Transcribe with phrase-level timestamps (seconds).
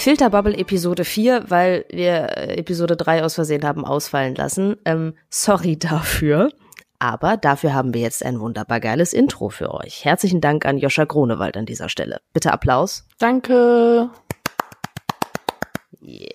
[0.00, 4.76] Filterbubble Episode 4, weil wir äh, Episode 3 aus Versehen haben ausfallen lassen.
[4.86, 6.48] Ähm, sorry dafür.
[7.00, 10.04] Aber dafür haben wir jetzt ein wunderbar geiles Intro für euch.
[10.04, 12.20] Herzlichen Dank an Joscha Grunewald an dieser Stelle.
[12.34, 13.06] Bitte Applaus.
[13.18, 14.10] Danke.
[16.02, 16.28] Yeah.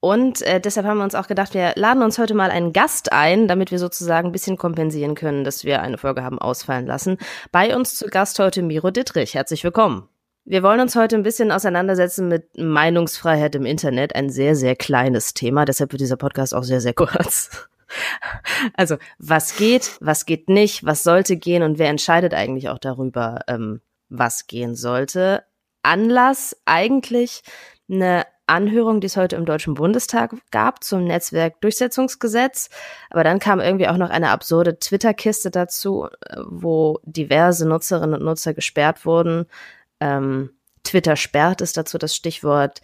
[0.00, 3.12] Und äh, deshalb haben wir uns auch gedacht, wir laden uns heute mal einen Gast
[3.12, 7.18] ein, damit wir sozusagen ein bisschen kompensieren können, dass wir eine Folge haben ausfallen lassen.
[7.52, 9.34] Bei uns zu Gast heute Miro Dittrich.
[9.34, 10.08] Herzlich willkommen.
[10.44, 14.16] Wir wollen uns heute ein bisschen auseinandersetzen mit Meinungsfreiheit im Internet.
[14.16, 15.64] Ein sehr, sehr kleines Thema.
[15.64, 17.68] Deshalb wird dieser Podcast auch sehr, sehr kurz.
[18.74, 23.40] Also, was geht, was geht nicht, was sollte gehen und wer entscheidet eigentlich auch darüber,
[23.48, 25.44] ähm, was gehen sollte.
[25.82, 27.42] Anlass eigentlich
[27.90, 32.68] eine Anhörung, die es heute im Deutschen Bundestag gab zum Netzwerkdurchsetzungsgesetz.
[33.08, 38.24] Aber dann kam irgendwie auch noch eine absurde Twitter-Kiste dazu, äh, wo diverse Nutzerinnen und
[38.24, 39.46] Nutzer gesperrt wurden,
[40.00, 40.50] ähm,
[40.82, 42.80] Twitter sperrt ist dazu das Stichwort.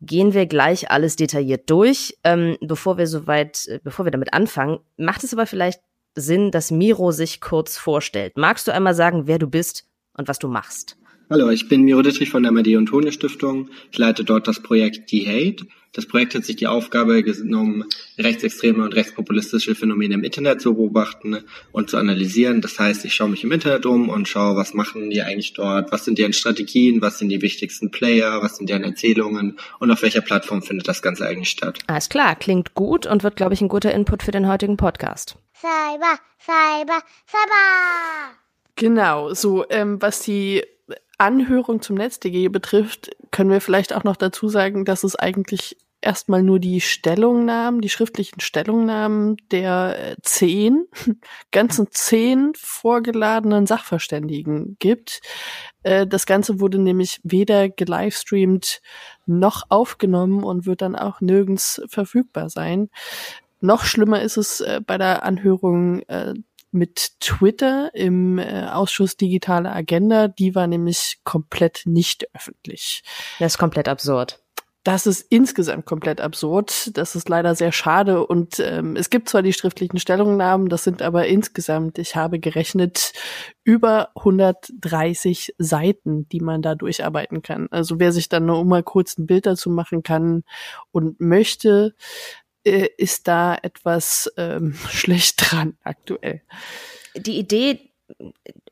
[0.00, 2.18] Gehen wir gleich alles detailliert durch.
[2.24, 5.80] Ähm, bevor wir soweit, äh, bevor wir damit anfangen, macht es aber vielleicht
[6.14, 8.36] Sinn, dass Miro sich kurz vorstellt.
[8.36, 10.96] Magst du einmal sagen, wer du bist und was du machst?
[11.32, 13.68] Hallo, ich bin Miro Dittrich von der Amadeo und Tone Stiftung.
[13.92, 15.64] Ich leite dort das Projekt D-Hate.
[15.92, 17.84] Das Projekt hat sich die Aufgabe genommen,
[18.18, 22.60] rechtsextreme und rechtspopulistische Phänomene im Internet zu beobachten und zu analysieren.
[22.62, 25.92] Das heißt, ich schaue mich im Internet um und schaue, was machen die eigentlich dort,
[25.92, 30.02] was sind deren Strategien, was sind die wichtigsten Player, was sind deren Erzählungen und auf
[30.02, 31.78] welcher Plattform findet das Ganze eigentlich statt.
[31.86, 35.36] Alles klar, klingt gut und wird, glaube ich, ein guter Input für den heutigen Podcast.
[35.54, 38.40] Cyber, Cyber, Cyber.
[38.74, 40.64] Genau, so ähm, was die
[41.20, 46.42] Anhörung zum NetzDG betrifft, können wir vielleicht auch noch dazu sagen, dass es eigentlich erstmal
[46.42, 50.86] nur die Stellungnahmen, die schriftlichen Stellungnahmen der zehn,
[51.52, 55.20] ganzen zehn vorgeladenen Sachverständigen gibt.
[55.82, 58.80] Äh, das Ganze wurde nämlich weder gelivestreamt
[59.26, 62.88] noch aufgenommen und wird dann auch nirgends verfügbar sein.
[63.60, 66.32] Noch schlimmer ist es äh, bei der Anhörung äh,
[66.72, 70.28] mit Twitter im äh, Ausschuss Digitale Agenda.
[70.28, 73.02] Die war nämlich komplett nicht öffentlich.
[73.38, 74.40] Das ist komplett absurd.
[74.82, 76.96] Das ist insgesamt komplett absurd.
[76.96, 78.26] Das ist leider sehr schade.
[78.26, 83.12] Und ähm, es gibt zwar die schriftlichen Stellungnahmen, das sind aber insgesamt, ich habe gerechnet,
[83.62, 87.68] über 130 Seiten, die man da durcharbeiten kann.
[87.70, 90.44] Also wer sich dann nur mal kurz ein Bild dazu machen kann
[90.92, 91.94] und möchte,
[92.64, 96.42] äh, ist da etwas ähm, schlecht dran aktuell.
[97.16, 97.90] Die Idee,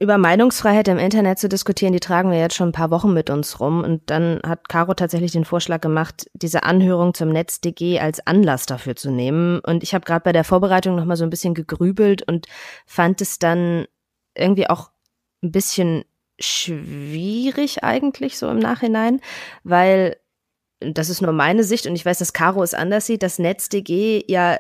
[0.01, 3.31] über Meinungsfreiheit im Internet zu diskutieren, die tragen wir jetzt schon ein paar Wochen mit
[3.31, 3.83] uns rum.
[3.83, 8.97] Und dann hat Caro tatsächlich den Vorschlag gemacht, diese Anhörung zum NetzDG als Anlass dafür
[8.97, 9.61] zu nehmen.
[9.61, 12.47] Und ich habe gerade bei der Vorbereitung noch mal so ein bisschen gegrübelt und
[12.87, 13.87] fand es dann
[14.37, 14.91] irgendwie auch
[15.43, 16.05] ein bisschen
[16.39, 19.21] schwierig eigentlich so im Nachhinein,
[19.65, 20.17] weil
[20.81, 24.25] das ist nur meine Sicht und ich weiß, dass Caro es anders sieht, das NetzDG
[24.29, 24.59] ja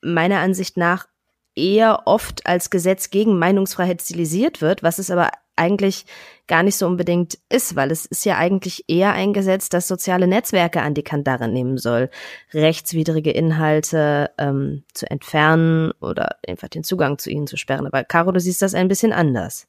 [0.00, 1.06] meiner Ansicht nach
[1.54, 6.06] eher oft als Gesetz gegen Meinungsfreiheit stilisiert wird, was es aber eigentlich
[6.46, 10.26] gar nicht so unbedingt ist, weil es ist ja eigentlich eher ein Gesetz, das soziale
[10.26, 12.10] Netzwerke an die Kandare nehmen soll,
[12.54, 17.86] rechtswidrige Inhalte ähm, zu entfernen oder einfach den Zugang zu ihnen zu sperren.
[17.86, 19.66] Aber Caro, du siehst das ein bisschen anders.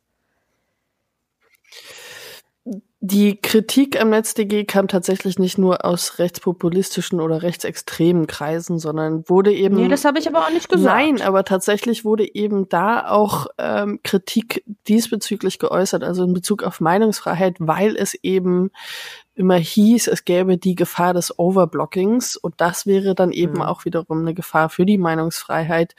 [3.02, 9.54] Die Kritik am NetzDG kam tatsächlich nicht nur aus rechtspopulistischen oder rechtsextremen Kreisen, sondern wurde
[9.54, 9.78] eben.
[9.78, 10.94] Nee, das habe ich aber auch nicht gesagt.
[10.94, 16.82] Nein, aber tatsächlich wurde eben da auch ähm, Kritik diesbezüglich geäußert, also in Bezug auf
[16.82, 18.70] Meinungsfreiheit, weil es eben
[19.34, 23.62] immer hieß, es gäbe die Gefahr des Overblockings und das wäre dann eben mhm.
[23.62, 25.96] auch wiederum eine Gefahr für die Meinungsfreiheit,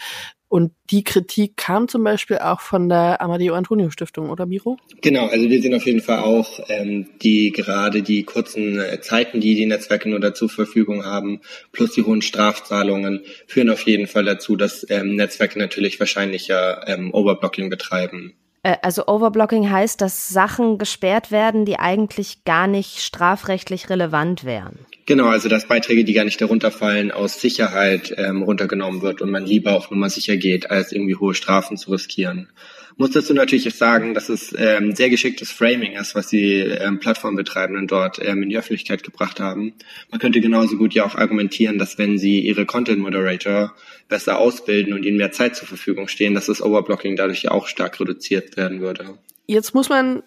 [0.50, 4.78] und die Kritik kam zum Beispiel auch von der Amadeo Antonio Stiftung, oder Miro?
[5.00, 9.40] Genau, also wir sehen auf jeden Fall auch ähm, die gerade die kurzen äh, Zeiten,
[9.40, 14.24] die die Netzwerke nur dazu Verfügung haben, plus die hohen Strafzahlungen, führen auf jeden Fall
[14.24, 18.34] dazu, dass ähm, Netzwerke natürlich wahrscheinlicher ähm, Overblocking betreiben.
[18.64, 24.80] Äh, also Overblocking heißt, dass Sachen gesperrt werden, die eigentlich gar nicht strafrechtlich relevant wären.
[25.10, 29.32] Genau, also dass Beiträge, die gar nicht darunter fallen, aus Sicherheit ähm, runtergenommen wird und
[29.32, 32.48] man lieber auf Nummer sicher geht, als irgendwie hohe Strafen zu riskieren.
[32.96, 37.88] Muss dazu natürlich sagen, dass es ähm, sehr geschicktes Framing ist, was die ähm, Plattformbetreibenden
[37.88, 39.74] dort ähm, in die Öffentlichkeit gebracht haben.
[40.12, 43.74] Man könnte genauso gut ja auch argumentieren, dass wenn sie ihre Content Moderator
[44.08, 47.66] besser ausbilden und ihnen mehr Zeit zur Verfügung stehen, dass das Overblocking dadurch ja auch
[47.66, 49.18] stark reduziert werden würde.
[49.48, 50.22] Jetzt muss man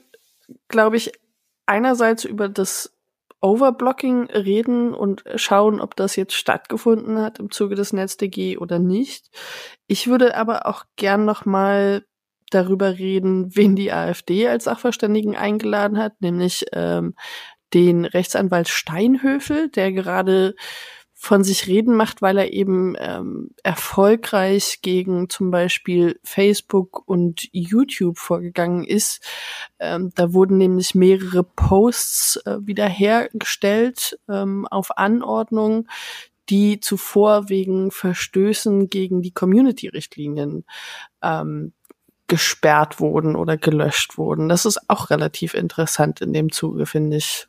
[0.68, 1.12] glaube ich,
[1.66, 2.94] einerseits über das
[3.44, 9.30] Overblocking reden und schauen, ob das jetzt stattgefunden hat im Zuge des NetzDG oder nicht.
[9.86, 12.06] Ich würde aber auch gern noch mal
[12.50, 17.16] darüber reden, wen die AfD als Sachverständigen eingeladen hat, nämlich ähm,
[17.74, 20.56] den Rechtsanwalt Steinhöfel, der gerade
[21.24, 28.18] von sich reden macht, weil er eben ähm, erfolgreich gegen zum Beispiel Facebook und YouTube
[28.18, 29.26] vorgegangen ist.
[29.80, 35.88] Ähm, da wurden nämlich mehrere Posts äh, wiederhergestellt ähm, auf Anordnung,
[36.50, 40.66] die zuvor wegen Verstößen gegen die Community-Richtlinien
[41.22, 41.72] ähm,
[42.28, 44.50] gesperrt wurden oder gelöscht wurden.
[44.50, 47.48] Das ist auch relativ interessant in dem Zuge, finde ich.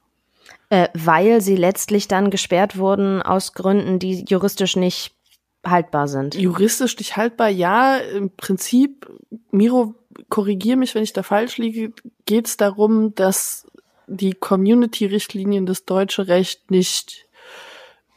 [0.71, 5.13] Äh, weil sie letztlich dann gesperrt wurden aus Gründen, die juristisch nicht
[5.65, 6.35] haltbar sind.
[6.35, 7.97] Juristisch nicht haltbar, ja.
[7.97, 9.07] Im Prinzip,
[9.51, 9.95] Miro,
[10.29, 11.93] korrigier mich, wenn ich da falsch liege,
[12.27, 13.67] geht es darum, dass
[14.07, 17.27] die Community-Richtlinien das deutsche Recht nicht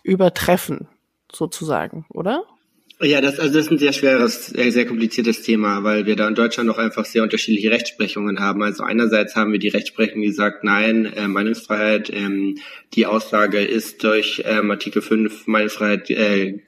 [0.04, 0.88] übertreffen,
[1.32, 2.44] sozusagen, oder?
[3.00, 6.34] Ja, das, also das ist ein sehr schweres, sehr kompliziertes Thema, weil wir da in
[6.34, 8.64] Deutschland noch einfach sehr unterschiedliche Rechtsprechungen haben.
[8.64, 12.58] Also einerseits haben wir die Rechtsprechung, die sagt, nein, äh, Meinungsfreiheit, ähm,
[12.94, 16.60] die Aussage ist durch ähm, Artikel 5 Meinungsfreiheit äh,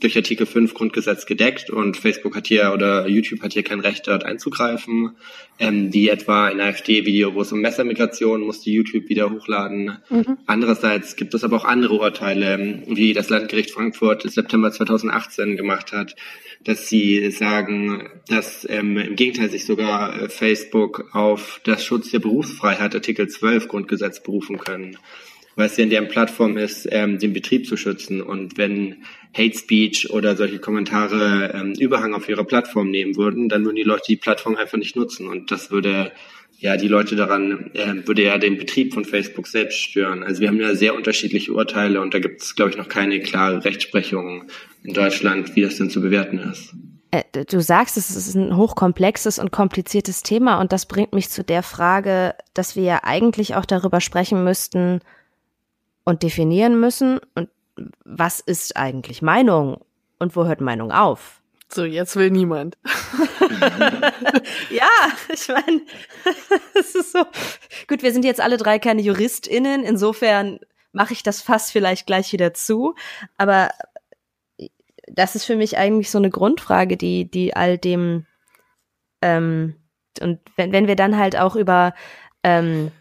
[0.00, 4.06] durch Artikel 5 Grundgesetz gedeckt und Facebook hat hier oder YouTube hat hier kein Recht,
[4.06, 5.16] dort einzugreifen.
[5.58, 9.98] Ähm, wie etwa ein AfD-Video, wo es um Messermigration musste YouTube wieder hochladen.
[10.10, 10.38] Mhm.
[10.46, 15.92] Andererseits gibt es aber auch andere Urteile, wie das Landgericht Frankfurt im September 2018 gemacht
[15.92, 16.16] hat,
[16.64, 22.18] dass sie sagen, dass ähm, im Gegenteil sich sogar äh, Facebook auf das Schutz der
[22.18, 24.98] Berufsfreiheit Artikel 12 Grundgesetz berufen können
[25.64, 28.20] es ja in deren Plattform ist, ähm, den Betrieb zu schützen.
[28.20, 29.04] Und wenn
[29.36, 33.82] Hate Speech oder solche Kommentare ähm, Überhang auf ihrer Plattform nehmen würden, dann würden die
[33.82, 35.26] Leute die Plattform einfach nicht nutzen.
[35.26, 36.12] Und das würde
[36.58, 40.22] ja die Leute daran, äh, würde ja den Betrieb von Facebook selbst stören.
[40.22, 43.20] Also wir haben ja sehr unterschiedliche Urteile und da gibt es, glaube ich, noch keine
[43.20, 44.44] klare Rechtsprechung
[44.82, 46.74] in Deutschland, wie das denn zu bewerten ist.
[47.10, 51.44] Äh, du sagst, es ist ein hochkomplexes und kompliziertes Thema und das bringt mich zu
[51.44, 55.00] der Frage, dass wir ja eigentlich auch darüber sprechen müssten,
[56.06, 57.20] und definieren müssen.
[57.34, 57.50] Und
[58.04, 59.84] was ist eigentlich Meinung
[60.18, 61.42] und wo hört Meinung auf?
[61.68, 62.78] So, jetzt will niemand.
[64.70, 64.88] ja,
[65.32, 65.82] ich meine,
[66.74, 67.24] es ist so.
[67.88, 70.60] Gut, wir sind jetzt alle drei keine JuristInnen, insofern
[70.92, 72.94] mache ich das fast vielleicht gleich wieder zu.
[73.36, 73.70] Aber
[75.08, 78.26] das ist für mich eigentlich so eine Grundfrage, die, die all dem,
[79.20, 79.74] ähm,
[80.20, 81.94] und wenn, wenn wir dann halt auch über
[82.42, 82.92] ähm,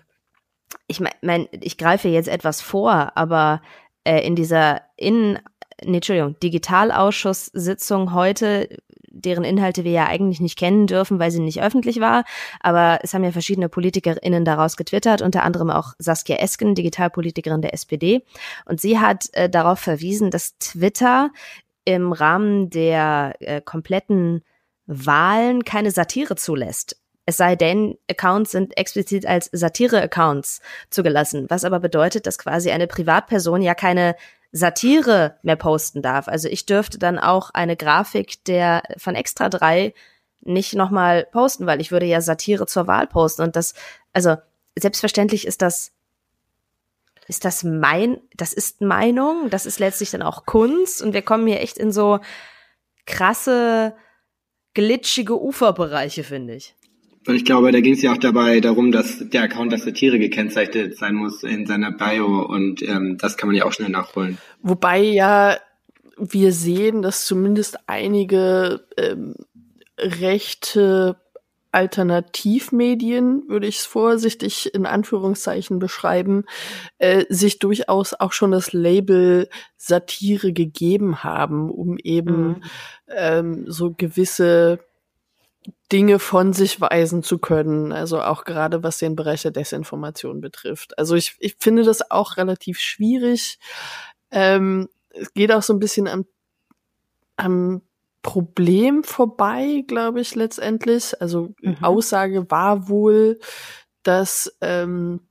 [0.88, 3.62] ich meine, ich greife jetzt etwas vor, aber
[4.04, 5.40] äh, in dieser in
[5.84, 8.70] nee, Entschuldigung, Digitalausschusssitzung heute,
[9.10, 12.24] deren Inhalte wir ja eigentlich nicht kennen dürfen, weil sie nicht öffentlich war,
[12.60, 17.74] aber es haben ja verschiedene PolitikerInnen daraus getwittert, unter anderem auch Saskia Esken, Digitalpolitikerin der
[17.74, 18.24] SPD,
[18.66, 21.32] und sie hat äh, darauf verwiesen, dass Twitter
[21.86, 24.44] im Rahmen der äh, kompletten
[24.88, 26.98] Wahlen keine Satire zulässt.
[27.26, 32.88] Es sei denn, Accounts sind explizit als Satire-Accounts zugelassen, was aber bedeutet, dass quasi eine
[32.88, 34.16] Privatperson ja keine
[34.52, 36.28] Satire mehr posten darf.
[36.28, 39.94] Also ich dürfte dann auch eine Grafik der von Extra 3
[40.42, 43.74] nicht nochmal posten, weil ich würde ja Satire zur Wahl posten und das,
[44.14, 44.38] also
[44.78, 45.92] selbstverständlich ist das
[47.28, 51.48] ist das mein, das ist Meinung, das ist letztlich dann auch Kunst und wir kommen
[51.48, 52.20] hier echt in so
[53.08, 53.96] krasse,
[54.76, 56.76] glitschige Uferbereiche, finde ich.
[57.28, 60.20] Und ich glaube, da ging es ja auch dabei darum, dass der Account als Satire
[60.20, 64.38] gekennzeichnet sein muss in seiner Bio und ähm, das kann man ja auch schnell nachholen.
[64.62, 65.58] Wobei ja
[66.18, 69.36] wir sehen, dass zumindest einige ähm,
[69.98, 71.18] rechte
[71.72, 76.46] Alternativmedien, würde ich es vorsichtig in Anführungszeichen beschreiben,
[77.00, 82.62] äh, sich durchaus auch schon das Label Satire gegeben haben, um eben mhm.
[83.10, 84.80] ähm, so gewisse
[85.92, 87.92] Dinge von sich weisen zu können.
[87.92, 90.98] Also auch gerade was den Bereich der Desinformation betrifft.
[90.98, 93.60] Also ich, ich finde das auch relativ schwierig.
[94.32, 96.26] Ähm, es geht auch so ein bisschen am,
[97.38, 97.82] am
[98.22, 101.20] Problem vorbei, glaube ich, letztendlich.
[101.22, 101.78] Also mhm.
[101.82, 103.40] Aussage war wohl,
[104.04, 105.22] dass ähm,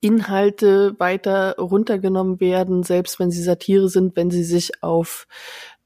[0.00, 5.26] Inhalte weiter runtergenommen werden, selbst wenn sie Satire sind, wenn sie sich auf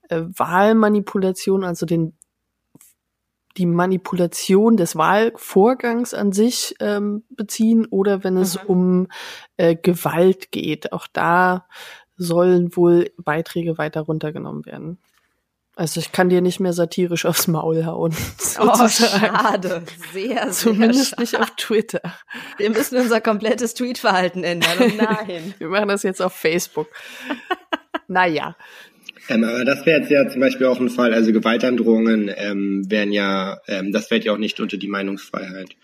[0.09, 2.17] äh, Wahlmanipulation, also den
[3.57, 8.69] die Manipulation des Wahlvorgangs an sich ähm, beziehen oder wenn es mhm.
[8.69, 9.09] um
[9.57, 10.93] äh, Gewalt geht.
[10.93, 11.67] Auch da
[12.17, 14.99] sollen wohl Beiträge weiter runtergenommen werden.
[15.79, 18.15] Also ich kann dir nicht mehr satirisch aufs Maul hauen.
[18.59, 19.85] Oh, schade.
[20.15, 21.23] Sehr, sehr Zumindest schade.
[21.23, 22.01] nicht auf Twitter.
[22.57, 24.79] Wir müssen unser komplettes Tweetverhalten ändern.
[24.81, 25.55] Und nein.
[25.59, 26.89] Wir machen das jetzt auf Facebook.
[28.09, 28.57] naja.
[29.29, 33.13] Ähm, aber das wäre jetzt ja zum Beispiel auch ein Fall, also Gewaltandrohungen ähm, wären
[33.13, 35.77] ja, ähm, das fällt ja auch nicht unter die Meinungsfreiheit.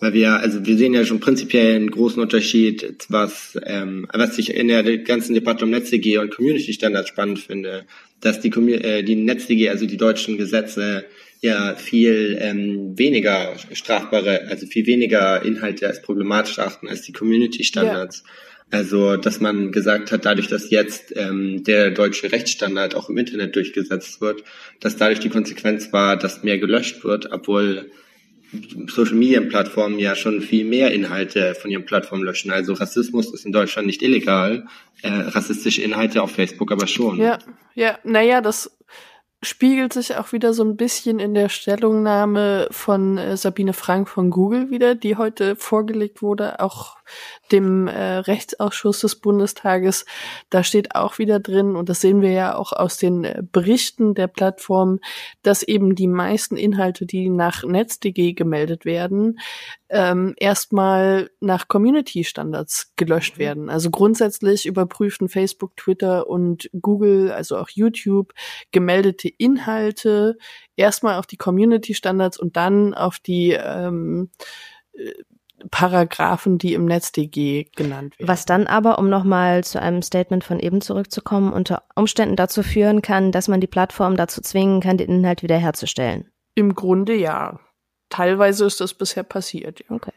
[0.00, 4.54] Weil wir, also wir sehen ja schon prinzipiell einen großen Unterschied, was, ähm, was ich
[4.54, 7.84] in der ganzen Debatte um NetzDG und Community Standards spannend finde,
[8.20, 11.04] dass die, äh, die NetzDG, also die deutschen Gesetze,
[11.40, 17.64] ja viel ähm, weniger strafbare, also viel weniger Inhalte als problematisch achten als die Community
[17.64, 18.22] Standards.
[18.26, 18.32] Ja.
[18.72, 23.56] Also, dass man gesagt hat, dadurch, dass jetzt ähm, der deutsche Rechtsstandard auch im Internet
[23.56, 24.44] durchgesetzt wird,
[24.78, 27.90] dass dadurch die Konsequenz war, dass mehr gelöscht wird, obwohl
[28.88, 32.50] Social Media Plattformen ja schon viel mehr Inhalte von ihren Plattformen löschen.
[32.50, 34.66] Also Rassismus ist in Deutschland nicht illegal,
[35.02, 37.18] äh, rassistische Inhalte auf Facebook aber schon.
[37.18, 37.38] Ja,
[37.74, 38.76] ja, naja, das
[39.42, 44.30] spiegelt sich auch wieder so ein bisschen in der Stellungnahme von äh, Sabine Frank von
[44.30, 46.99] Google wieder, die heute vorgelegt wurde, auch
[47.52, 50.04] dem äh, Rechtsausschuss des Bundestages.
[50.50, 54.14] Da steht auch wieder drin, und das sehen wir ja auch aus den äh, Berichten
[54.14, 55.00] der Plattform,
[55.42, 59.38] dass eben die meisten Inhalte, die nach NetzDG gemeldet werden,
[59.88, 63.40] ähm, erstmal nach Community-Standards gelöscht mhm.
[63.40, 63.70] werden.
[63.70, 68.32] Also grundsätzlich überprüfen Facebook, Twitter und Google, also auch YouTube,
[68.70, 70.36] gemeldete Inhalte
[70.76, 74.30] erstmal auf die Community-Standards und dann auf die ähm,
[74.92, 75.12] äh,
[75.70, 78.28] Paragraphen, die im NetzDG genannt werden.
[78.28, 83.02] Was dann aber, um nochmal zu einem Statement von eben zurückzukommen, unter Umständen dazu führen
[83.02, 86.30] kann, dass man die Plattform dazu zwingen kann, den Inhalt wiederherzustellen.
[86.54, 87.60] Im Grunde ja.
[88.08, 89.80] Teilweise ist das bisher passiert.
[89.80, 89.96] Ja.
[89.96, 90.12] Okay.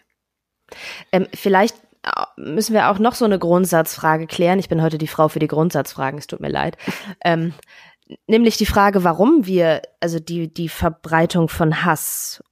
[1.12, 4.60] Ähm, vielleicht äh, müssen wir auch noch so eine Grundsatzfrage klären.
[4.60, 6.78] Ich bin heute die Frau für die Grundsatzfragen, es tut mir leid.
[7.26, 7.54] Ähm,
[8.28, 12.44] nämlich die Frage, warum wir, also die, die Verbreitung von Hass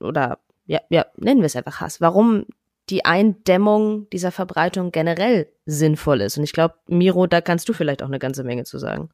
[0.00, 2.44] oder ja, ja, nennen wir es einfach Hass, warum
[2.90, 6.38] die Eindämmung dieser Verbreitung generell sinnvoll ist.
[6.38, 9.08] Und ich glaube, Miro, da kannst du vielleicht auch eine ganze Menge zu sagen.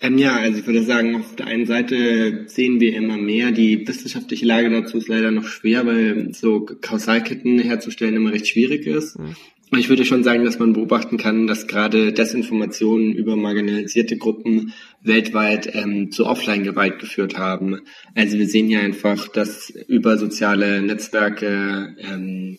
[0.00, 3.52] Ähm, ja, also ich würde sagen, auf der einen Seite sehen wir immer mehr.
[3.52, 8.86] Die wissenschaftliche Lage dazu ist leider noch schwer, weil so Kausalketten herzustellen immer recht schwierig
[8.86, 9.18] ist.
[9.18, 9.36] Mhm.
[9.74, 15.74] Ich würde schon sagen, dass man beobachten kann, dass gerade Desinformationen über marginalisierte Gruppen weltweit
[15.74, 17.80] ähm, zu Offline-Gewalt geführt haben.
[18.14, 22.58] Also wir sehen hier einfach, dass über soziale Netzwerke ähm,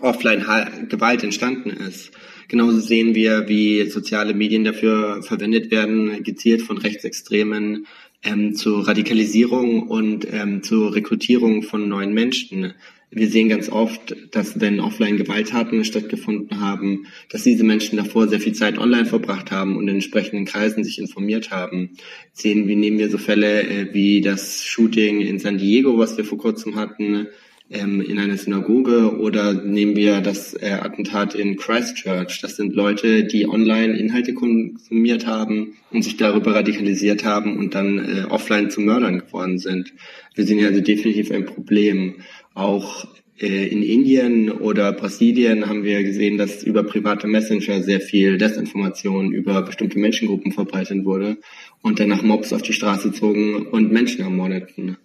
[0.00, 2.12] Offline-Gewalt entstanden ist.
[2.48, 7.86] Genauso sehen wir, wie soziale Medien dafür verwendet werden, gezielt von Rechtsextremen
[8.24, 12.72] ähm, zur Radikalisierung und ähm, zur Rekrutierung von neuen Menschen.
[13.10, 18.52] Wir sehen ganz oft, dass wenn Offline-Gewalttaten stattgefunden haben, dass diese Menschen davor sehr viel
[18.52, 21.90] Zeit online verbracht haben und in entsprechenden Kreisen sich informiert haben.
[22.34, 26.24] Sehen, wie nehmen wir so Fälle äh, wie das Shooting in San Diego, was wir
[26.26, 27.28] vor kurzem hatten,
[27.70, 32.40] ähm, in einer Synagoge oder nehmen wir das äh, Attentat in Christchurch.
[32.40, 37.98] Das sind Leute, die online Inhalte konsumiert haben und sich darüber radikalisiert haben und dann
[37.98, 39.92] äh, offline zu Mördern geworden sind.
[40.34, 42.14] Wir sehen hier also definitiv ein Problem.
[42.58, 43.06] Auch
[43.38, 49.32] äh, in Indien oder Brasilien haben wir gesehen, dass über private Messenger sehr viel Desinformation
[49.32, 51.36] über bestimmte Menschengruppen verbreitet wurde
[51.80, 54.96] und danach Mobs auf die Straße zogen und Menschen ermordeten.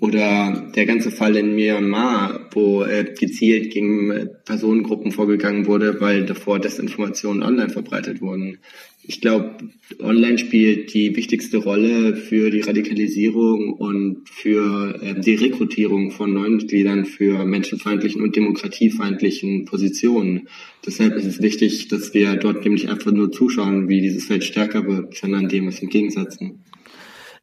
[0.00, 6.60] Oder der ganze Fall in Myanmar, wo äh, gezielt gegen Personengruppen vorgegangen wurde, weil davor
[6.60, 8.58] Desinformationen online verbreitet wurden.
[9.04, 9.56] Ich glaube,
[10.00, 16.56] online spielt die wichtigste Rolle für die Radikalisierung und für äh, die Rekrutierung von neuen
[16.56, 20.48] Mitgliedern für menschenfeindlichen und demokratiefeindlichen Positionen.
[20.86, 24.86] Deshalb ist es wichtig, dass wir dort nämlich einfach nur zuschauen, wie dieses Feld stärker
[24.86, 26.64] wird, sondern dem was entgegensetzen.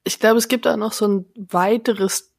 [0.06, 2.30] Ich glaube, es gibt da noch so ein weiteres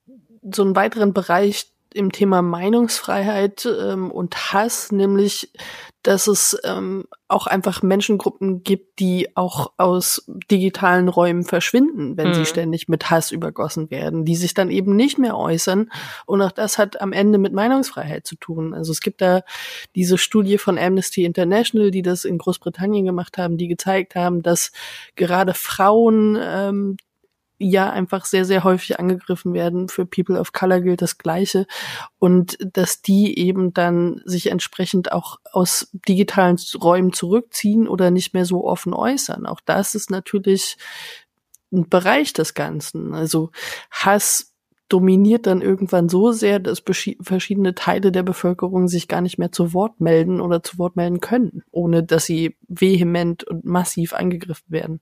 [0.42, 5.52] so einen weiteren Bereich im Thema Meinungsfreiheit ähm, und Hass, nämlich
[6.02, 12.34] dass es ähm, auch einfach Menschengruppen gibt, die auch aus digitalen Räumen verschwinden, wenn mhm.
[12.34, 15.90] sie ständig mit Hass übergossen werden, die sich dann eben nicht mehr äußern.
[16.24, 18.72] Und auch das hat am Ende mit Meinungsfreiheit zu tun.
[18.72, 19.42] Also es gibt da
[19.94, 24.72] diese Studie von Amnesty International, die das in Großbritannien gemacht haben, die gezeigt haben, dass
[25.16, 26.96] gerade Frauen ähm,
[27.60, 29.88] ja einfach sehr, sehr häufig angegriffen werden.
[29.88, 31.66] Für People of Color gilt das Gleiche.
[32.18, 38.46] Und dass die eben dann sich entsprechend auch aus digitalen Räumen zurückziehen oder nicht mehr
[38.46, 39.46] so offen äußern.
[39.46, 40.78] Auch das ist natürlich
[41.70, 43.14] ein Bereich des Ganzen.
[43.14, 43.50] Also
[43.90, 44.54] Hass
[44.88, 46.82] dominiert dann irgendwann so sehr, dass
[47.20, 51.20] verschiedene Teile der Bevölkerung sich gar nicht mehr zu Wort melden oder zu Wort melden
[51.20, 55.00] können, ohne dass sie vehement und massiv angegriffen werden.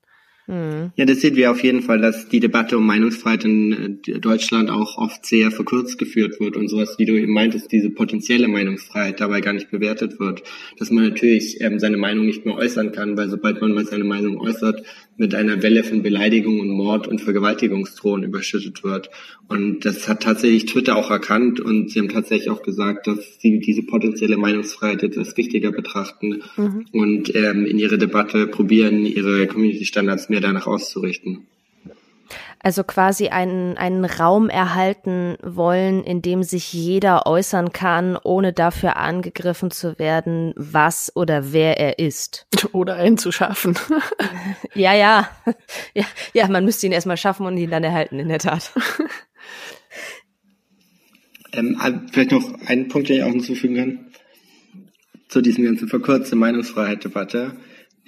[0.49, 0.93] Mhm.
[0.97, 4.71] Ja, das sehen wir auf jeden Fall, dass die Debatte um Meinungsfreiheit in äh, Deutschland
[4.71, 9.21] auch oft sehr verkürzt geführt wird und sowas, wie du eben meintest, diese potenzielle Meinungsfreiheit
[9.21, 10.43] dabei gar nicht bewertet wird.
[10.79, 14.05] Dass man natürlich ähm, seine Meinung nicht mehr äußern kann, weil sobald man mal seine
[14.05, 14.83] Meinung äußert,
[15.19, 19.11] mit einer Welle von Beleidigung und Mord und Vergewaltigungsdrohungen überschüttet wird.
[19.49, 23.59] Und das hat tatsächlich Twitter auch erkannt und sie haben tatsächlich auch gesagt, dass sie
[23.59, 26.87] diese potenzielle Meinungsfreiheit jetzt als wichtiger betrachten mhm.
[26.93, 31.47] und ähm, in ihre Debatte probieren, ihre Community-Standards mehr danach auszurichten.
[32.61, 38.97] Also quasi einen, einen Raum erhalten wollen, in dem sich jeder äußern kann, ohne dafür
[38.97, 42.47] angegriffen zu werden, was oder wer er ist.
[42.73, 43.79] Oder einen zu schaffen.
[44.75, 45.29] ja, ja,
[45.95, 46.05] ja.
[46.33, 48.73] Ja, man müsste ihn erstmal schaffen und ihn dann erhalten, in der Tat.
[51.53, 54.07] Ähm, ah, vielleicht noch einen Punkt, den ich auch hinzufügen kann.
[55.29, 57.57] Zu diesem ganzen verkürzten Meinungsfreiheit-Debatte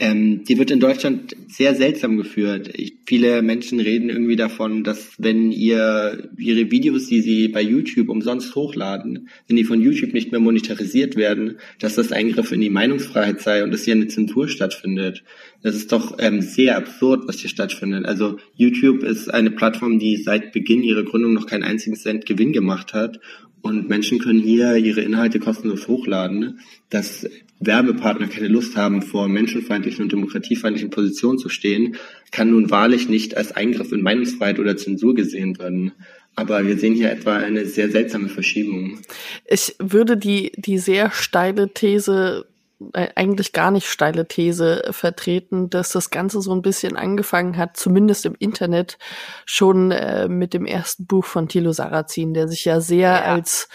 [0.00, 2.70] ähm, die wird in Deutschland sehr seltsam geführt.
[2.72, 8.08] Ich, viele Menschen reden irgendwie davon, dass wenn ihr ihre Videos, die sie bei YouTube
[8.08, 12.70] umsonst hochladen, wenn die von YouTube nicht mehr monetarisiert werden, dass das Eingriff in die
[12.70, 15.22] Meinungsfreiheit sei und dass hier eine Zensur stattfindet.
[15.62, 18.06] Das ist doch ähm, sehr absurd, was hier stattfindet.
[18.06, 22.54] Also YouTube ist eine Plattform, die seit Beginn ihrer Gründung noch keinen einzigen Cent Gewinn
[22.54, 23.20] gemacht hat
[23.60, 27.28] und Menschen können hier ihre Inhalte kostenlos hochladen, dass
[27.60, 31.96] Werbepartner keine Lust haben, vor menschenfeindlichen und demokratiefeindlichen Positionen zu stehen,
[32.32, 35.92] kann nun wahrlich nicht als Eingriff in Meinungsfreiheit oder Zensur gesehen werden.
[36.36, 39.00] Aber wir sehen hier etwa eine sehr seltsame Verschiebung.
[39.44, 42.46] Ich würde die, die sehr steile These
[42.94, 47.76] äh, eigentlich gar nicht steile These vertreten, dass das Ganze so ein bisschen angefangen hat,
[47.76, 48.96] zumindest im Internet,
[49.44, 53.22] schon äh, mit dem ersten Buch von Thilo Sarrazin, der sich ja sehr ja.
[53.22, 53.68] als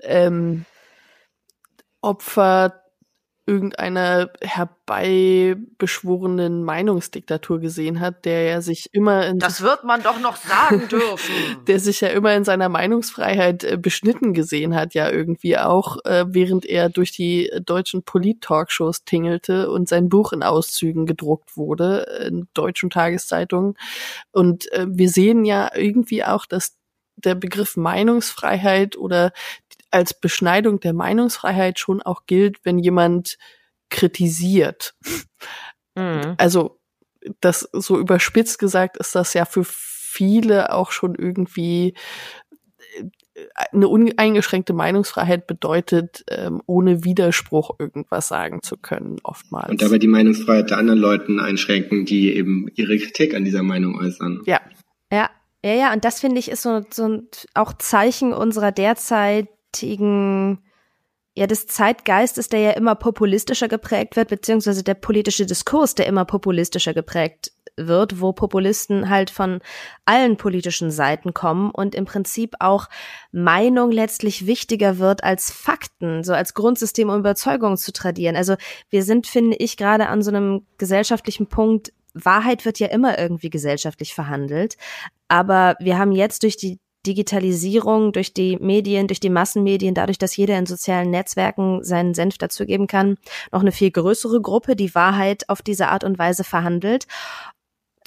[0.00, 0.64] ähm,
[2.00, 2.80] Opfer
[3.50, 10.36] irgendeiner herbeibeschworenen Meinungsdiktatur gesehen hat, der ja sich immer in Das wird man doch noch
[10.36, 11.34] sagen dürfen.
[11.66, 16.26] der sich ja immer in seiner Meinungsfreiheit äh, beschnitten gesehen hat, ja irgendwie auch, äh,
[16.28, 22.46] während er durch die deutschen Polit-Talkshows tingelte und sein Buch in Auszügen gedruckt wurde in
[22.54, 23.74] deutschen Tageszeitungen.
[24.30, 26.76] Und äh, wir sehen ja irgendwie auch, dass
[27.16, 29.32] der Begriff Meinungsfreiheit oder
[29.90, 33.38] als Beschneidung der Meinungsfreiheit schon auch gilt, wenn jemand
[33.88, 34.94] kritisiert.
[35.96, 36.34] Mhm.
[36.38, 36.80] Also
[37.40, 41.94] das so überspitzt gesagt ist das ja für viele auch schon irgendwie
[42.96, 43.04] äh,
[43.72, 49.70] eine uneingeschränkte Meinungsfreiheit bedeutet, ähm, ohne Widerspruch irgendwas sagen zu können, oftmals.
[49.70, 53.98] Und dabei die Meinungsfreiheit der anderen Leuten einschränken, die eben ihre Kritik an dieser Meinung
[53.98, 54.42] äußern.
[54.46, 54.60] Ja.
[55.12, 55.28] Ja,
[55.64, 60.58] ja, ja, und das finde ich ist so, so ein auch Zeichen unserer derzeit heutigen,
[61.34, 66.24] ja, des Zeitgeistes, der ja immer populistischer geprägt wird, beziehungsweise der politische Diskurs, der immer
[66.24, 69.60] populistischer geprägt wird, wo Populisten halt von
[70.04, 72.88] allen politischen Seiten kommen und im Prinzip auch
[73.32, 78.36] Meinung letztlich wichtiger wird als Fakten, so als Grundsystem, um Überzeugungen zu tradieren.
[78.36, 78.56] Also
[78.90, 83.50] wir sind, finde ich, gerade an so einem gesellschaftlichen Punkt, Wahrheit wird ja immer irgendwie
[83.50, 84.76] gesellschaftlich verhandelt,
[85.28, 90.36] aber wir haben jetzt durch die Digitalisierung, durch die Medien, durch die Massenmedien, dadurch, dass
[90.36, 93.16] jeder in sozialen Netzwerken seinen Senf dazugeben kann,
[93.52, 97.06] noch eine viel größere Gruppe, die Wahrheit auf diese Art und Weise verhandelt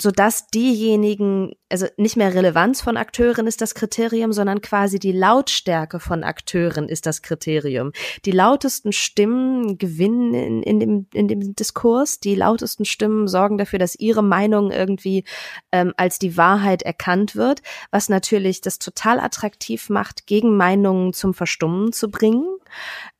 [0.03, 6.01] sodass diejenigen, also nicht mehr Relevanz von Akteuren ist das Kriterium, sondern quasi die Lautstärke
[6.01, 7.93] von Akteuren ist das Kriterium.
[8.25, 13.79] Die lautesten Stimmen gewinnen in, in, dem, in dem Diskurs, die lautesten Stimmen sorgen dafür,
[13.79, 15.23] dass ihre Meinung irgendwie
[15.71, 21.93] ähm, als die Wahrheit erkannt wird, was natürlich das total attraktiv macht, Gegenmeinungen zum Verstummen
[21.93, 22.45] zu bringen.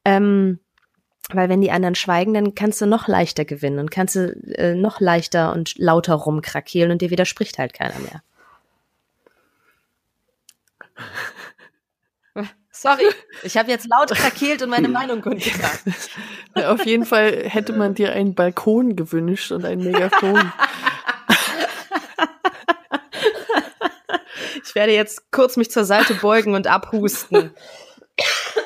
[0.04, 0.60] Ähm,
[1.32, 4.76] weil wenn die anderen schweigen, dann kannst du noch leichter gewinnen und kannst du äh,
[4.76, 8.22] noch leichter und lauter rumkrakeelen und dir widerspricht halt keiner mehr.
[12.72, 13.06] Sorry,
[13.44, 15.70] ich habe jetzt laut krakeelt und meine Meinung kundgetan.
[16.56, 20.52] Auf jeden Fall hätte man dir einen Balkon gewünscht und ein Megafon.
[24.66, 27.52] Ich werde jetzt kurz mich zur Seite beugen und abhusten.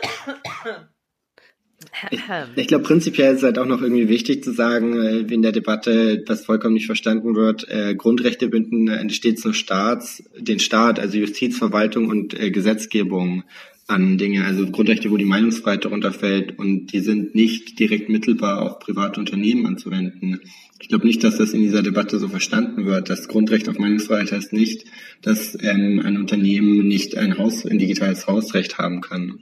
[2.11, 2.21] Ich,
[2.55, 5.41] ich glaube, prinzipiell ist es halt auch noch irgendwie wichtig zu sagen, äh, wie in
[5.41, 10.59] der Debatte, was vollkommen nicht verstanden wird, äh, Grundrechte binden äh, stets nur Staats, den
[10.59, 13.43] Staat, also Justiz, Verwaltung und äh, Gesetzgebung
[13.87, 18.61] an Dinge, also Grundrechte, wo die Meinungsfreiheit darunter fällt und die sind nicht direkt mittelbar
[18.61, 20.41] auf private Unternehmen anzuwenden.
[20.79, 23.09] Ich glaube nicht, dass das in dieser Debatte so verstanden wird.
[23.09, 24.85] Das Grundrecht auf Meinungsfreiheit heißt nicht,
[25.21, 29.39] dass ähm, ein Unternehmen nicht ein Haus, ein digitales Hausrecht haben kann.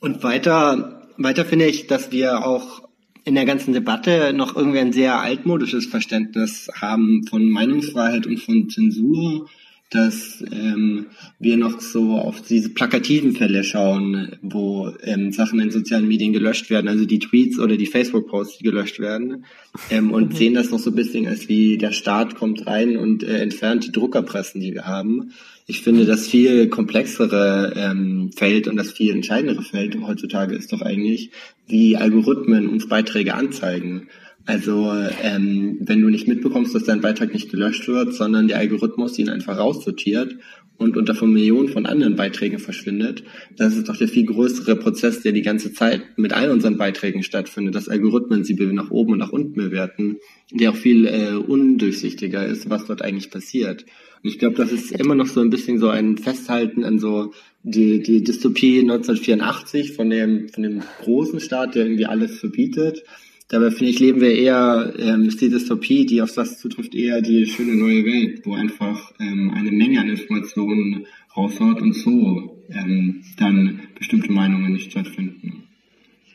[0.00, 2.82] Und weiter weiter finde ich, dass wir auch
[3.24, 8.68] in der ganzen Debatte noch irgendwie ein sehr altmodisches Verständnis haben von Meinungsfreiheit und von
[8.68, 9.48] Zensur
[9.92, 11.06] dass ähm,
[11.38, 16.70] wir noch so auf diese plakativen Fälle schauen, wo ähm, Sachen in sozialen Medien gelöscht
[16.70, 19.44] werden, also die Tweets oder die Facebook-Posts, die gelöscht werden,
[19.90, 20.36] ähm, und mhm.
[20.36, 23.86] sehen das noch so ein bisschen als wie der Staat kommt rein und äh, entfernt
[23.86, 25.32] die Druckerpressen, die wir haben.
[25.66, 30.80] Ich finde, das viel komplexere ähm, Feld und das viel entscheidendere Feld heutzutage ist doch
[30.80, 31.30] eigentlich,
[31.66, 34.08] wie Algorithmen uns Beiträge anzeigen.
[34.44, 39.18] Also ähm, wenn du nicht mitbekommst, dass dein Beitrag nicht gelöscht wird, sondern der Algorithmus
[39.18, 40.36] ihn einfach raussortiert
[40.78, 43.22] und unter von Millionen von anderen Beiträgen verschwindet,
[43.56, 47.22] das ist doch der viel größere Prozess, der die ganze Zeit mit all unseren Beiträgen
[47.22, 50.16] stattfindet, dass Algorithmen sie nach oben und nach unten bewerten,
[50.50, 53.84] der auch viel äh, undurchsichtiger ist, was dort eigentlich passiert.
[54.24, 57.32] Und ich glaube, das ist immer noch so ein bisschen so ein Festhalten an so
[57.62, 63.04] die, die Dystopie 1984 von dem, von dem großen Staat, der irgendwie alles verbietet
[63.52, 67.20] Dabei finde ich, leben wir eher, ähm, ist die Dystopie, die auf das zutrifft, eher
[67.20, 71.04] die schöne neue Welt, wo einfach ähm, eine Menge an Informationen
[71.36, 75.61] raushaut und so ähm, dann bestimmte Meinungen nicht stattfinden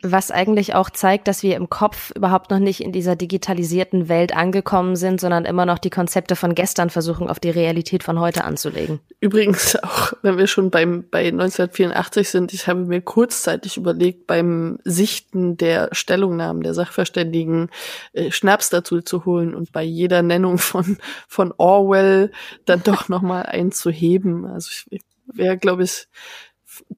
[0.02, 4.36] was eigentlich auch zeigt, dass wir im Kopf überhaupt noch nicht in dieser digitalisierten Welt
[4.36, 8.44] angekommen sind, sondern immer noch die Konzepte von gestern versuchen, auf die Realität von heute
[8.44, 9.00] anzulegen.
[9.20, 14.80] Übrigens auch, wenn wir schon beim, bei 1984 sind, ich habe mir kurzzeitig überlegt, beim
[14.84, 17.70] Sichten der Stellungnahmen der Sachverständigen
[18.14, 22.32] äh, Schnaps dazu zu holen und bei jeder Nennung von, von Orwell
[22.66, 24.46] dann doch nochmal einzuheben.
[24.46, 26.08] Also ich wäre, glaube ich,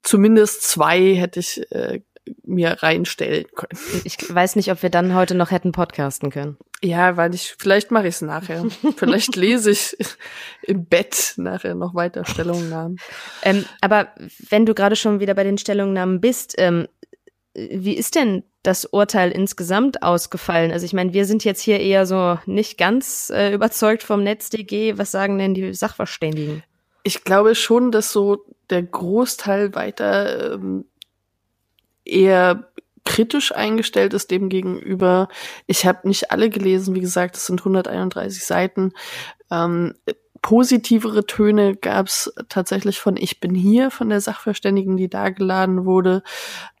[0.02, 2.00] zumindest zwei hätte ich äh,
[2.44, 4.02] mir reinstellen können.
[4.04, 6.56] Ich weiß nicht, ob wir dann heute noch hätten podcasten können.
[6.82, 8.64] Ja, weil ich, vielleicht mache ich es nachher.
[8.96, 9.96] vielleicht lese ich
[10.62, 12.98] im Bett nachher noch weiter Stellungnahmen.
[13.42, 14.08] Ähm, aber
[14.50, 16.86] wenn du gerade schon wieder bei den Stellungnahmen bist, ähm,
[17.54, 20.72] wie ist denn das Urteil insgesamt ausgefallen?
[20.72, 24.98] Also ich meine, wir sind jetzt hier eher so nicht ganz äh, überzeugt vom NetzDG.
[24.98, 26.62] Was sagen denn die Sachverständigen?
[27.02, 30.84] Ich glaube schon, dass so der Großteil weiter ähm,
[32.10, 32.70] eher
[33.04, 35.28] kritisch eingestellt ist dem gegenüber.
[35.66, 38.92] Ich habe nicht alle gelesen, wie gesagt, es sind 131 Seiten.
[39.50, 39.94] Ähm,
[40.42, 45.84] positivere Töne gab es tatsächlich von Ich bin hier, von der Sachverständigen, die da geladen
[45.84, 46.22] wurde.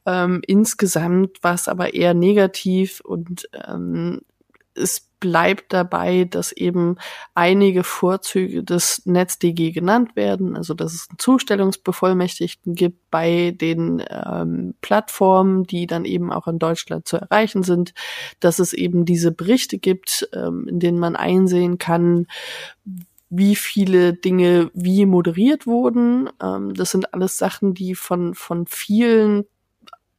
[0.06, 4.22] Ähm, insgesamt war es aber eher negativ und ähm,
[4.74, 6.96] es bleibt dabei, dass eben
[7.34, 14.74] einige Vorzüge des NetzDG genannt werden, also dass es einen Zustellungsbevollmächtigten gibt bei den ähm,
[14.80, 17.92] Plattformen, die dann eben auch in Deutschland zu erreichen sind,
[18.40, 22.26] dass es eben diese Berichte gibt, ähm, in denen man einsehen kann,
[23.28, 26.30] wie viele Dinge wie moderiert wurden.
[26.42, 29.44] Ähm, das sind alles Sachen, die von, von vielen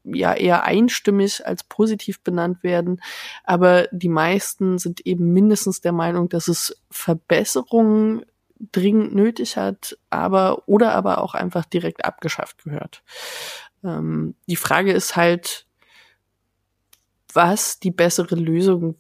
[0.04, 3.02] ja eher einstimmig als positiv benannt werden.
[3.44, 8.26] Aber die meisten sind eben mindestens der Meinung, dass es Verbesserungen
[8.72, 13.04] dringend nötig hat, aber oder aber auch einfach direkt abgeschafft gehört.
[13.84, 15.66] Ähm, die Frage ist halt,
[17.34, 18.96] was die bessere Lösung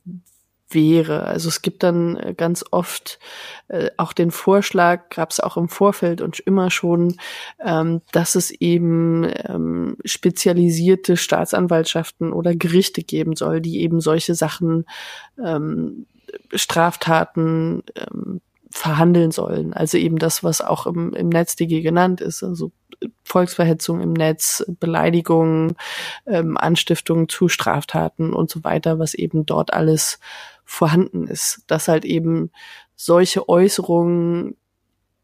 [0.73, 1.23] wäre.
[1.23, 3.19] Also es gibt dann äh, ganz oft
[3.67, 7.17] äh, auch den Vorschlag, gab es auch im Vorfeld und immer schon,
[7.63, 14.85] ähm, dass es eben ähm, spezialisierte Staatsanwaltschaften oder Gerichte geben soll, die eben solche Sachen,
[15.43, 16.05] ähm,
[16.53, 19.73] Straftaten ähm, verhandeln sollen.
[19.73, 22.71] Also eben das, was auch im, im NetzDG genannt ist, also
[23.23, 25.75] Volksverhetzung im Netz, Beleidigungen,
[26.25, 30.19] ähm, Anstiftungen zu Straftaten und so weiter, was eben dort alles
[30.71, 32.49] vorhanden ist, dass halt eben
[32.95, 34.55] solche Äußerungen,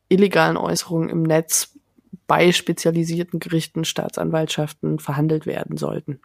[0.10, 1.74] illegalen Äußerungen im Netz
[2.28, 6.20] bei spezialisierten Gerichten, Staatsanwaltschaften verhandelt werden sollten.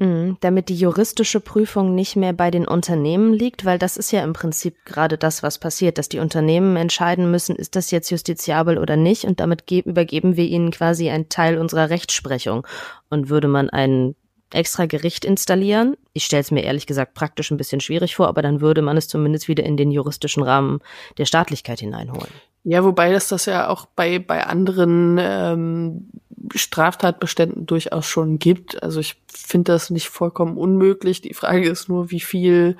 [0.00, 4.24] Mhm, damit die juristische Prüfung nicht mehr bei den Unternehmen liegt, weil das ist ja
[4.24, 8.76] im Prinzip gerade das, was passiert, dass die Unternehmen entscheiden müssen, ist das jetzt justiziabel
[8.76, 12.66] oder nicht und damit übergeben wir ihnen quasi einen Teil unserer Rechtsprechung.
[13.08, 14.16] Und würde man einen
[14.54, 15.96] extra Gericht installieren.
[16.12, 18.96] Ich stelle es mir ehrlich gesagt praktisch ein bisschen schwierig vor, aber dann würde man
[18.96, 20.80] es zumindest wieder in den juristischen Rahmen
[21.18, 22.32] der Staatlichkeit hineinholen.
[22.64, 26.10] Ja, wobei das das ja auch bei, bei anderen ähm,
[26.54, 28.82] Straftatbeständen durchaus schon gibt.
[28.82, 31.20] Also ich finde das nicht vollkommen unmöglich.
[31.20, 32.76] Die Frage ist nur, wie viel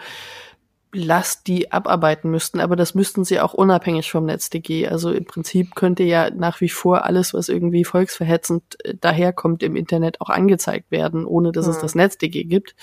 [0.94, 4.88] Last die abarbeiten müssten, aber das müssten sie auch unabhängig vom NetzDG.
[4.88, 9.74] Also im Prinzip könnte ja nach wie vor alles, was irgendwie volksverhetzend äh, daherkommt, im
[9.74, 11.72] Internet auch angezeigt werden, ohne dass mhm.
[11.72, 12.74] es das NetzDG gibt.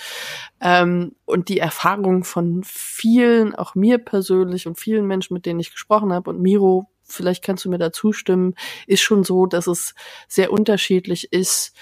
[0.60, 5.70] Ähm, und die Erfahrung von vielen, auch mir persönlich und vielen Menschen, mit denen ich
[5.70, 8.54] gesprochen habe, und Miro, vielleicht kannst du mir da zustimmen,
[8.88, 9.94] ist schon so, dass es
[10.26, 11.76] sehr unterschiedlich ist,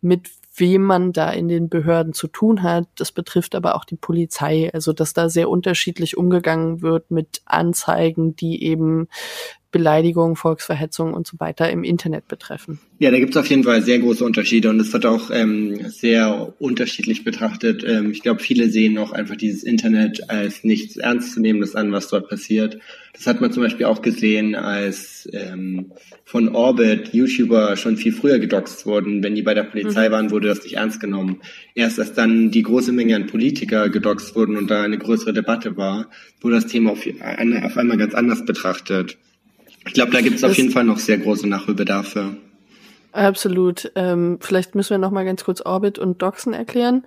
[0.00, 2.86] mit wem man da in den Behörden zu tun hat.
[2.96, 8.36] Das betrifft aber auch die Polizei, also dass da sehr unterschiedlich umgegangen wird mit Anzeigen,
[8.36, 9.08] die eben
[9.74, 12.78] Beleidigung, Volksverhetzung und so weiter im Internet betreffen.
[13.00, 15.90] Ja, da gibt es auf jeden Fall sehr große Unterschiede und es wird auch ähm,
[15.90, 17.84] sehr unterschiedlich betrachtet.
[17.84, 22.28] Ähm, ich glaube, viele sehen noch einfach dieses Internet als nichts Ernstzunehmendes an, was dort
[22.28, 22.78] passiert.
[23.14, 25.90] Das hat man zum Beispiel auch gesehen, als ähm,
[26.24, 29.24] von Orbit YouTuber schon viel früher gedoxt wurden.
[29.24, 30.12] Wenn die bei der Polizei mhm.
[30.12, 31.40] waren, wurde das nicht ernst genommen.
[31.74, 35.76] Erst als dann die große Menge an Politiker gedoxt wurden und da eine größere Debatte
[35.76, 36.10] war,
[36.40, 39.18] wurde das Thema auf, auf einmal ganz anders betrachtet.
[39.86, 42.36] Ich glaube, da gibt es auf jeden Fall noch sehr große Nachholbedarfe.
[43.12, 43.92] Absolut.
[43.94, 47.06] Ähm, vielleicht müssen wir noch mal ganz kurz Orbit und Doxen erklären.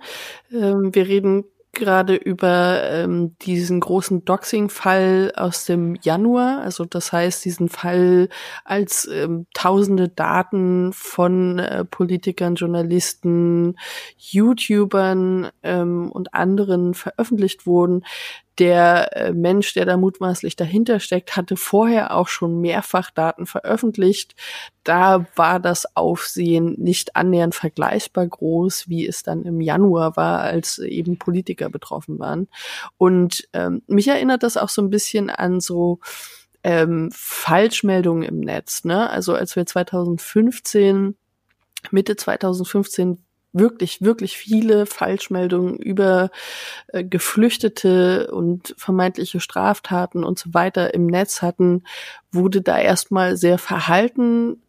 [0.50, 6.60] Ähm, wir reden gerade über ähm, diesen großen Doxing-Fall aus dem Januar.
[6.60, 8.28] Also das heißt, diesen Fall,
[8.64, 13.76] als ähm, tausende Daten von äh, Politikern, Journalisten,
[14.16, 18.02] YouTubern ähm, und anderen veröffentlicht wurden,
[18.58, 24.34] der äh, Mensch, der da mutmaßlich dahinter steckt, hatte vorher auch schon mehrfach Daten veröffentlicht.
[24.82, 30.78] Da war das Aufsehen nicht annähernd vergleichbar groß, wie es dann im Januar war, als
[30.78, 32.48] eben Politiker betroffen waren.
[32.96, 36.00] Und ähm, mich erinnert das auch so ein bisschen an so
[36.64, 38.84] ähm, Falschmeldungen im Netz.
[38.84, 39.08] Ne?
[39.08, 41.16] Also als wir 2015
[41.90, 43.18] Mitte 2015
[43.52, 46.30] wirklich, wirklich viele Falschmeldungen über
[46.88, 51.84] äh, Geflüchtete und vermeintliche Straftaten und so weiter im Netz hatten,
[52.30, 54.62] wurde da erstmal sehr verhalten,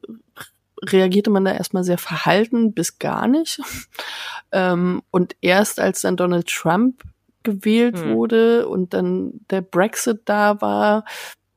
[0.82, 3.62] reagierte man da erstmal sehr verhalten bis gar nicht.
[4.52, 7.04] ähm, und erst als dann Donald Trump
[7.44, 8.16] gewählt hm.
[8.16, 11.06] wurde und dann der Brexit da war,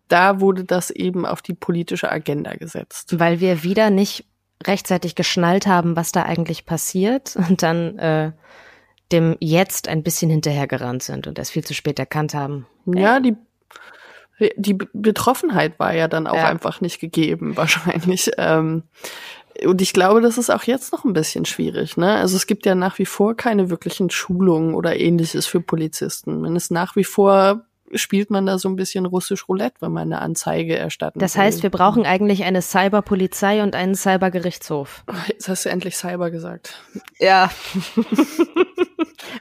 [0.09, 3.19] da wurde das eben auf die politische Agenda gesetzt.
[3.19, 4.27] Weil wir wieder nicht
[4.67, 8.33] rechtzeitig geschnallt haben, was da eigentlich passiert und dann äh,
[9.13, 12.67] dem Jetzt ein bisschen hinterhergerannt sind und es viel zu spät erkannt haben.
[12.87, 13.37] Ja, die
[14.57, 16.47] die Betroffenheit war ja dann auch ja.
[16.47, 18.31] einfach nicht gegeben, wahrscheinlich.
[18.39, 18.85] Ähm,
[19.65, 21.97] und ich glaube, das ist auch jetzt noch ein bisschen schwierig.
[21.97, 22.17] Ne?
[22.17, 26.41] Also es gibt ja nach wie vor keine wirklichen Schulungen oder ähnliches für Polizisten.
[26.41, 30.13] Man ist nach wie vor spielt man da so ein bisschen russisch Roulette, wenn man
[30.13, 31.65] eine Anzeige erstatten Das heißt, will.
[31.65, 35.05] wir brauchen eigentlich eine Cyberpolizei und einen Cybergerichtshof.
[35.29, 36.83] Jetzt hast du endlich Cyber gesagt.
[37.19, 37.51] Ja.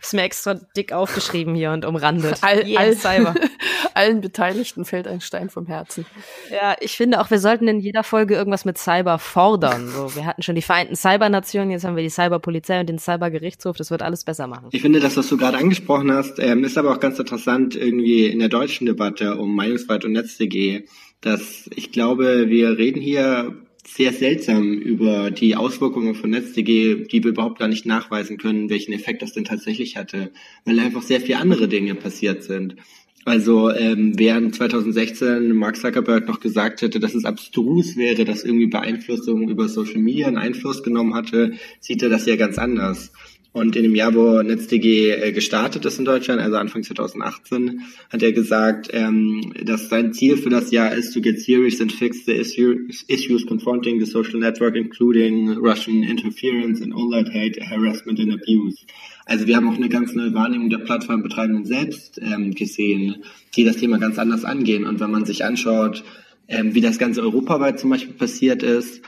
[0.01, 2.39] ist mir extra dick aufgeschrieben hier und umrandet.
[2.41, 3.35] All, all, Cyber.
[3.93, 6.05] Allen Beteiligten fällt ein Stein vom Herzen.
[6.49, 9.87] Ja, ich finde auch, wir sollten in jeder Folge irgendwas mit Cyber fordern.
[9.89, 13.77] So, wir hatten schon die Vereinten Cybernationen, jetzt haben wir die Cyberpolizei und den Cybergerichtshof.
[13.77, 14.69] Das wird alles besser machen.
[14.71, 18.27] Ich finde, das, was du gerade angesprochen hast, ähm, ist aber auch ganz interessant irgendwie
[18.27, 20.83] in der deutschen Debatte um Meinungsfreiheit und NetzDG,
[21.21, 23.55] dass ich glaube, wir reden hier
[23.87, 28.93] sehr seltsam über die Auswirkungen von NetzDG, die wir überhaupt gar nicht nachweisen können, welchen
[28.93, 30.31] Effekt das denn tatsächlich hatte,
[30.65, 32.75] weil einfach sehr viele andere Dinge passiert sind.
[33.23, 38.65] Also ähm, während 2016 Mark Zuckerberg noch gesagt hätte, dass es abstrus wäre, dass irgendwie
[38.65, 43.11] Beeinflussung über Social Media einen Einfluss genommen hatte, sieht er das ja ganz anders.
[43.53, 48.23] Und in dem Jahr, wo NetzDG äh, gestartet ist in Deutschland, also Anfang 2018, hat
[48.23, 52.23] er gesagt, ähm, dass sein Ziel für das Jahr ist, to get serious and fix
[52.25, 58.85] the issues, confronting the social network, including Russian interference and online hate, harassment and abuse.
[59.25, 63.23] Also wir haben auch eine ganz neue Wahrnehmung der Plattformbetreibenden selbst ähm, gesehen,
[63.57, 64.85] die das Thema ganz anders angehen.
[64.85, 66.05] Und wenn man sich anschaut,
[66.47, 69.01] ähm, wie das Ganze europaweit zum Beispiel passiert ist,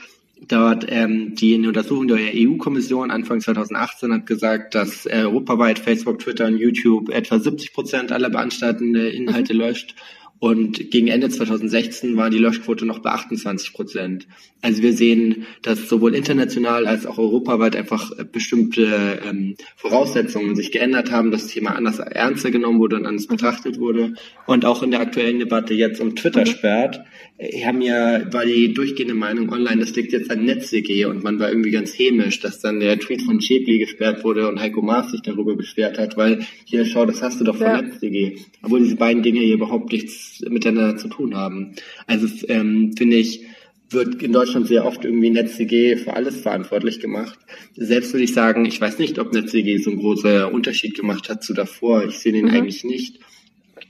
[0.48, 6.46] Dort ähm, die Untersuchung der EU-Kommission Anfang 2018 hat gesagt, dass äh, europaweit Facebook, Twitter
[6.46, 9.60] und YouTube etwa 70 Prozent aller beanstandeten Inhalte mhm.
[9.60, 9.94] löscht
[10.40, 14.26] und gegen Ende 2016 war die Löschquote noch bei 28 Prozent.
[14.60, 20.70] Also wir sehen, dass sowohl international als auch europaweit einfach äh, bestimmte ähm, Voraussetzungen sich
[20.72, 24.14] geändert haben, das Thema anders ernster genommen wurde und anders betrachtet wurde.
[24.46, 26.46] Und auch in der aktuellen Debatte jetzt um Twitter mhm.
[26.46, 27.00] sperrt,
[27.38, 31.38] äh, haben ja, war die durchgehende Meinung online, das liegt jetzt an NetzDG und man
[31.38, 35.10] war irgendwie ganz hämisch, dass dann der Tweet von Schäbli gesperrt wurde und Heiko Maas
[35.10, 37.82] sich darüber beschwert hat, weil hier, schau, das hast du doch von ja.
[37.82, 38.36] NetzDG.
[38.62, 41.74] Obwohl diese beiden Dinge hier überhaupt nichts miteinander zu tun haben.
[42.06, 43.42] Also ähm, finde ich,
[43.90, 47.38] wird in Deutschland sehr oft irgendwie NetzDG für alles verantwortlich gemacht.
[47.76, 51.42] Selbst würde ich sagen, ich weiß nicht, ob NetzDG so einen großen Unterschied gemacht hat
[51.42, 52.04] zu davor.
[52.04, 52.50] Ich sehe den mhm.
[52.50, 53.20] eigentlich nicht.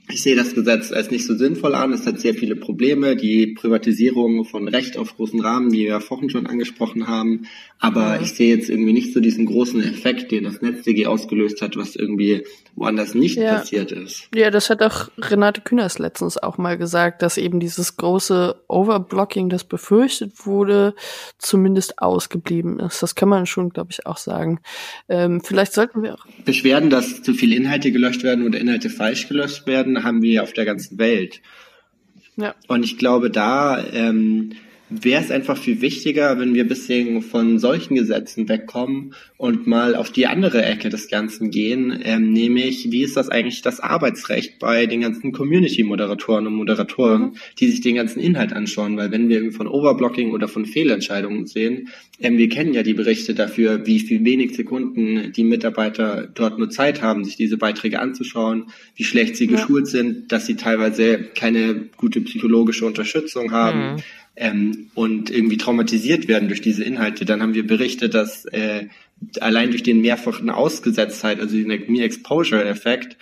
[0.07, 1.91] Ich sehe das Gesetz als nicht so sinnvoll an.
[1.91, 3.15] Es hat sehr viele Probleme.
[3.15, 7.47] Die Privatisierung von Recht auf großen Rahmen, die wir ja vorhin schon angesprochen haben.
[7.79, 11.75] Aber ich sehe jetzt irgendwie nicht so diesen großen Effekt, den das NetzDG ausgelöst hat,
[11.75, 12.43] was irgendwie
[12.75, 13.55] woanders nicht ja.
[13.55, 14.29] passiert ist.
[14.33, 19.49] Ja, das hat auch Renate Künast letztens auch mal gesagt, dass eben dieses große Overblocking,
[19.49, 20.93] das befürchtet wurde,
[21.37, 23.01] zumindest ausgeblieben ist.
[23.01, 24.59] Das kann man schon, glaube ich, auch sagen.
[25.09, 26.25] Ähm, vielleicht sollten wir auch.
[26.43, 30.53] Beschwerden, dass zu viele Inhalte gelöscht werden oder Inhalte falsch gelöscht werden, haben wir auf
[30.53, 31.41] der ganzen Welt.
[32.37, 32.55] Ja.
[32.67, 34.53] Und ich glaube, da ähm,
[34.89, 39.95] wäre es einfach viel wichtiger, wenn wir ein bisschen von solchen Gesetzen wegkommen und mal
[39.95, 44.59] auf die andere Ecke des Ganzen gehen, ähm, nämlich wie ist das eigentlich das Arbeitsrecht
[44.59, 47.33] bei den ganzen Community-Moderatoren und Moderatoren, mhm.
[47.59, 51.89] die sich den ganzen Inhalt anschauen, weil wenn wir von Overblocking oder von Fehlentscheidungen sehen,
[52.21, 56.69] ähm, wir kennen ja die Berichte dafür, wie viel wenig Sekunden die Mitarbeiter dort nur
[56.69, 59.53] Zeit haben, sich diese Beiträge anzuschauen, wie schlecht sie ja.
[59.53, 63.93] geschult sind, dass sie teilweise keine gute psychologische Unterstützung haben.
[63.93, 64.01] Mhm
[64.35, 67.25] ähm, und irgendwie traumatisiert werden durch diese Inhalte.
[67.25, 68.87] Dann haben wir berichtet, dass äh,
[69.39, 73.17] allein durch den mehrfachen Ausgesetztheit, also den Me-Exposure-Effekt,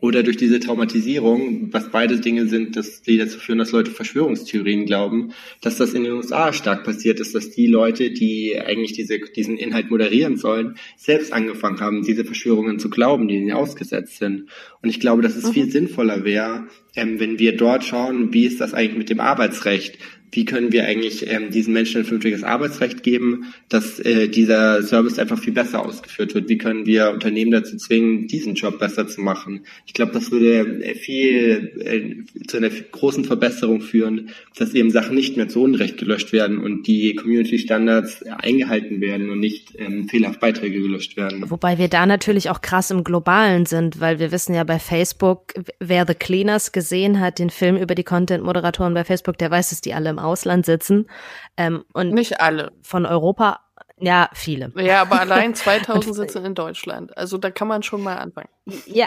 [0.00, 4.86] oder durch diese Traumatisierung, was beide Dinge sind, dass die dazu führen, dass Leute Verschwörungstheorien
[4.86, 9.18] glauben, dass das in den USA stark passiert ist, dass die Leute, die eigentlich diese,
[9.18, 14.46] diesen Inhalt moderieren sollen, selbst angefangen haben, diese Verschwörungen zu glauben, die ihnen ausgesetzt sind.
[14.82, 15.52] Und ich glaube, dass es mhm.
[15.52, 19.98] viel sinnvoller wäre, ähm, wenn wir dort schauen, wie ist das eigentlich mit dem Arbeitsrecht?
[20.32, 25.18] Wie können wir eigentlich ähm, diesen Menschen ein vernünftiges Arbeitsrecht geben, dass äh, dieser Service
[25.18, 26.48] einfach viel besser ausgeführt wird?
[26.48, 29.60] Wie können wir Unternehmen dazu zwingen, diesen Job besser zu machen?
[29.86, 35.14] Ich glaube, das würde äh, viel äh, zu einer großen Verbesserung führen, dass eben Sachen
[35.14, 40.40] nicht mehr zu Unrecht gelöscht werden und die Community-Standards eingehalten werden und nicht ähm, fehlerhaft
[40.40, 41.50] Beiträge gelöscht werden.
[41.50, 45.54] Wobei wir da natürlich auch krass im Globalen sind, weil wir wissen ja bei Facebook,
[45.80, 49.80] wer The Cleaners gesehen hat, den Film über die Content-Moderatoren bei Facebook, der weiß, dass
[49.80, 51.08] die alle im Ausland sitzen.
[51.56, 52.72] Ähm, und Nicht alle.
[52.82, 53.60] Von Europa,
[54.00, 54.72] ja, viele.
[54.76, 57.16] Ja, aber allein 2000 sitzen in Deutschland.
[57.16, 58.48] Also da kann man schon mal anfangen.
[58.86, 59.06] Ja,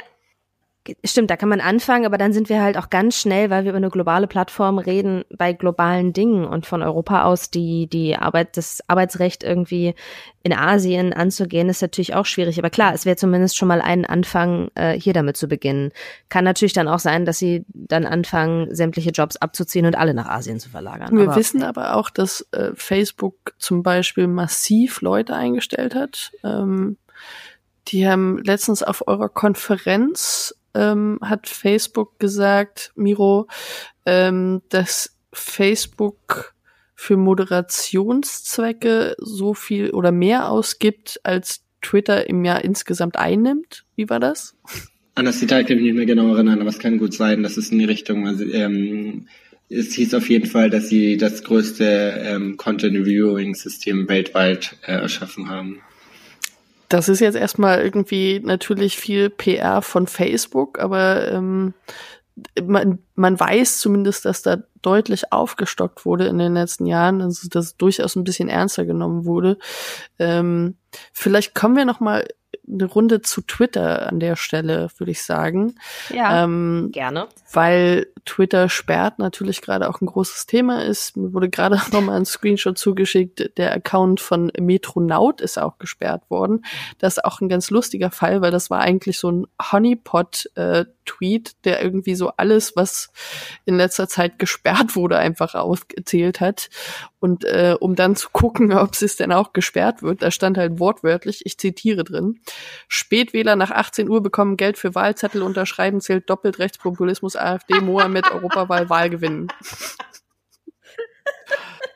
[1.04, 3.70] Stimmt, da kann man anfangen, aber dann sind wir halt auch ganz schnell, weil wir
[3.70, 8.58] über eine globale Plattform reden, bei globalen Dingen und von Europa aus die, die Arbeit,
[8.58, 9.94] das Arbeitsrecht irgendwie
[10.42, 12.58] in Asien anzugehen, ist natürlich auch schwierig.
[12.58, 15.92] Aber klar, es wäre zumindest schon mal ein Anfang, äh, hier damit zu beginnen.
[16.30, 20.30] Kann natürlich dann auch sein, dass sie dann anfangen, sämtliche Jobs abzuziehen und alle nach
[20.30, 21.16] Asien zu verlagern.
[21.16, 26.32] Wir aber, wissen aber auch, dass äh, Facebook zum Beispiel massiv Leute eingestellt hat.
[26.44, 26.98] Ähm,
[27.90, 33.48] die haben letztens auf eurer Konferenz ähm, hat Facebook gesagt, Miro,
[34.06, 36.54] ähm, dass Facebook
[36.96, 43.86] für Moderationszwecke so viel oder mehr ausgibt, als Twitter im Jahr insgesamt einnimmt.
[43.96, 44.56] Wie war das?
[45.16, 47.58] An das Detail kann ich nicht mehr genau erinnern, aber es kann gut sein, dass
[47.58, 49.28] es in die Richtung, also, ähm,
[49.68, 54.94] es hieß auf jeden Fall, dass sie das größte ähm, Content Reviewing System weltweit äh,
[54.94, 55.82] erschaffen haben.
[56.92, 61.74] Das ist jetzt erstmal irgendwie natürlich viel PR von Facebook, aber ähm,
[62.62, 67.78] man, man weiß zumindest, dass da deutlich aufgestockt wurde in den letzten Jahren, also dass
[67.78, 69.58] durchaus ein bisschen ernster genommen wurde.
[70.20, 70.76] Ähm,
[71.14, 72.28] vielleicht kommen wir noch mal
[72.68, 75.76] eine Runde zu Twitter an der Stelle, würde ich sagen.
[76.10, 77.28] Ja, ähm, gerne.
[77.52, 81.18] Weil Twitter sperrt natürlich gerade auch ein großes Thema ist.
[81.18, 83.58] Mir wurde gerade nochmal ein Screenshot zugeschickt.
[83.58, 86.64] Der Account von Metronaut ist auch gesperrt worden.
[87.00, 89.48] Das ist auch ein ganz lustiger Fall, weil das war eigentlich so ein
[91.02, 93.12] Honeypot-Tweet, der irgendwie so alles, was
[93.66, 96.70] in letzter Zeit gesperrt wurde, einfach aufgezählt hat.
[97.20, 100.80] Und äh, um dann zu gucken, ob es denn auch gesperrt wird, da stand halt
[100.80, 102.40] wortwörtlich, ich zitiere drin,
[102.88, 108.90] Spätwähler nach 18 Uhr bekommen Geld für Wahlzettel unterschreiben, zählt doppelt Rechtspopulismus AfD, Mohammed Europawahl
[108.90, 109.48] Wahl gewinnen.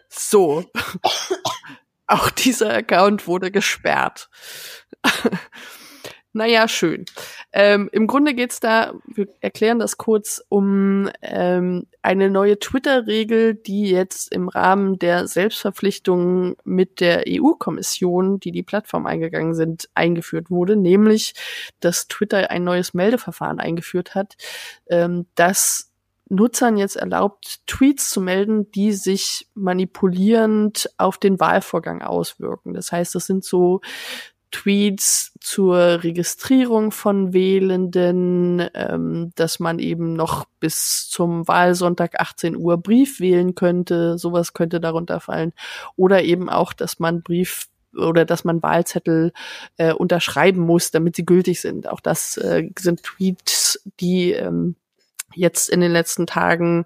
[0.10, 0.66] So.
[2.08, 4.30] Auch dieser Account wurde gesperrt.
[6.36, 7.06] Naja, schön.
[7.54, 13.90] Ähm, Im Grunde geht's da, wir erklären das kurz, um ähm, eine neue Twitter-Regel, die
[13.90, 20.76] jetzt im Rahmen der Selbstverpflichtungen mit der EU-Kommission, die die Plattform eingegangen sind, eingeführt wurde,
[20.76, 21.36] nämlich,
[21.80, 24.36] dass Twitter ein neues Meldeverfahren eingeführt hat,
[24.90, 25.94] ähm, das
[26.28, 32.74] Nutzern jetzt erlaubt, Tweets zu melden, die sich manipulierend auf den Wahlvorgang auswirken.
[32.74, 33.82] Das heißt, das sind so
[34.56, 42.78] Tweets zur Registrierung von Wählenden, ähm, dass man eben noch bis zum Wahlsonntag 18 Uhr
[42.78, 45.52] Brief wählen könnte, sowas könnte darunter fallen.
[45.98, 49.34] Oder eben auch, dass man Brief oder dass man Wahlzettel
[49.76, 51.90] äh, unterschreiben muss, damit sie gültig sind.
[51.90, 54.76] Auch das äh, sind Tweets, die ähm,
[55.36, 56.86] jetzt in den letzten Tagen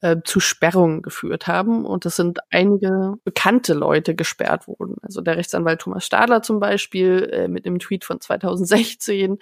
[0.00, 1.84] äh, zu Sperrungen geführt haben.
[1.84, 4.96] Und es sind einige bekannte Leute gesperrt worden.
[5.02, 9.38] Also der Rechtsanwalt Thomas Stadler zum Beispiel äh, mit einem Tweet von 2016.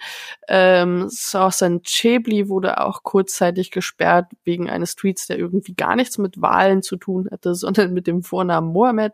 [0.47, 6.41] Ähm, Sausan Chebli wurde auch kurzzeitig gesperrt wegen eines Tweets, der irgendwie gar nichts mit
[6.41, 9.13] Wahlen zu tun hatte, sondern mit dem Vornamen Mohammed.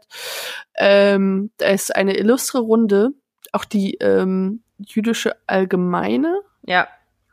[0.76, 3.12] Ähm, da ist eine illustre Runde.
[3.52, 6.88] Auch die ähm, jüdische Allgemeine ja.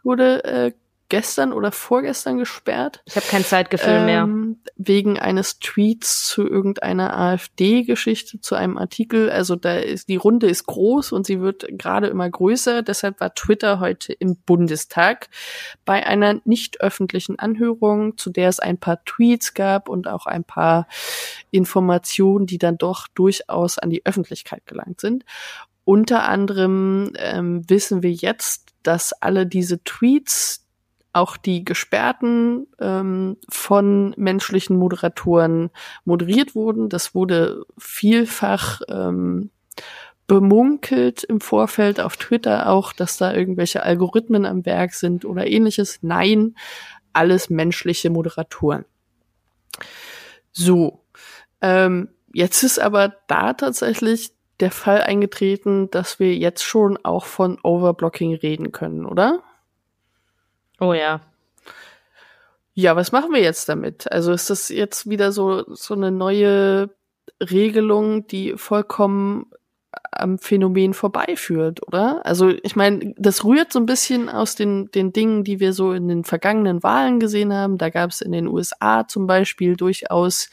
[0.04, 0.72] wurde äh,
[1.12, 3.02] gestern oder vorgestern gesperrt.
[3.04, 4.28] Ich habe kein Zeitgefühl ähm, mehr.
[4.76, 9.28] Wegen eines Tweets zu irgendeiner AfD-Geschichte, zu einem Artikel.
[9.28, 12.80] Also da ist die Runde ist groß und sie wird gerade immer größer.
[12.80, 15.28] Deshalb war Twitter heute im Bundestag
[15.84, 20.44] bei einer nicht öffentlichen Anhörung, zu der es ein paar Tweets gab und auch ein
[20.44, 20.88] paar
[21.50, 25.26] Informationen, die dann doch durchaus an die Öffentlichkeit gelangt sind.
[25.84, 30.62] Unter anderem ähm, wissen wir jetzt, dass alle diese Tweets,
[31.12, 35.70] auch die Gesperrten ähm, von menschlichen Moderatoren
[36.04, 36.88] moderiert wurden.
[36.88, 39.50] Das wurde vielfach ähm,
[40.26, 45.98] bemunkelt im Vorfeld auf Twitter auch, dass da irgendwelche Algorithmen am Werk sind oder ähnliches.
[46.02, 46.54] Nein,
[47.12, 48.86] alles menschliche Moderatoren.
[50.52, 51.04] So,
[51.60, 57.58] ähm, jetzt ist aber da tatsächlich der Fall eingetreten, dass wir jetzt schon auch von
[57.62, 59.42] Overblocking reden können, oder?
[60.82, 61.20] Oh ja.
[62.74, 64.10] Ja, was machen wir jetzt damit?
[64.10, 66.90] Also ist das jetzt wieder so, so eine neue
[67.40, 69.46] Regelung, die vollkommen
[70.12, 72.24] am Phänomen vorbeiführt, oder?
[72.24, 75.92] Also ich meine, das rührt so ein bisschen aus den, den Dingen, die wir so
[75.92, 77.78] in den vergangenen Wahlen gesehen haben.
[77.78, 80.50] Da gab es in den USA zum Beispiel durchaus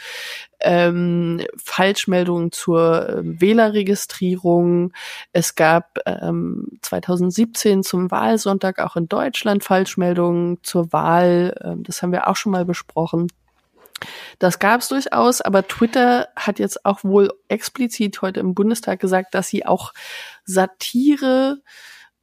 [0.62, 4.94] ähm, Falschmeldungen zur äh, Wählerregistrierung.
[5.34, 11.56] Es gab ähm, 2017 zum Wahlsonntag auch in Deutschland Falschmeldungen zur Wahl.
[11.64, 13.28] Ähm, das haben wir auch schon mal besprochen.
[14.40, 19.34] Das gab es durchaus, aber Twitter hat jetzt auch wohl explizit heute im Bundestag gesagt,
[19.34, 19.94] dass sie auch
[20.46, 21.62] Satire,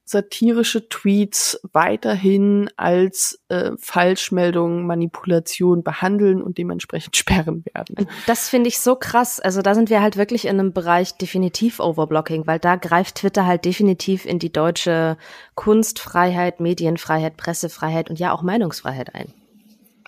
[0.06, 8.08] satirische Tweets weiterhin als äh, Falschmeldung, Manipulation behandeln und dementsprechend sperren werden.
[8.26, 9.40] Das finde ich so krass.
[9.40, 13.46] Also da sind wir halt wirklich in einem Bereich definitiv Overblocking, weil da greift Twitter
[13.46, 15.18] halt definitiv in die deutsche
[15.56, 19.34] Kunstfreiheit, Medienfreiheit, Pressefreiheit und ja auch Meinungsfreiheit ein.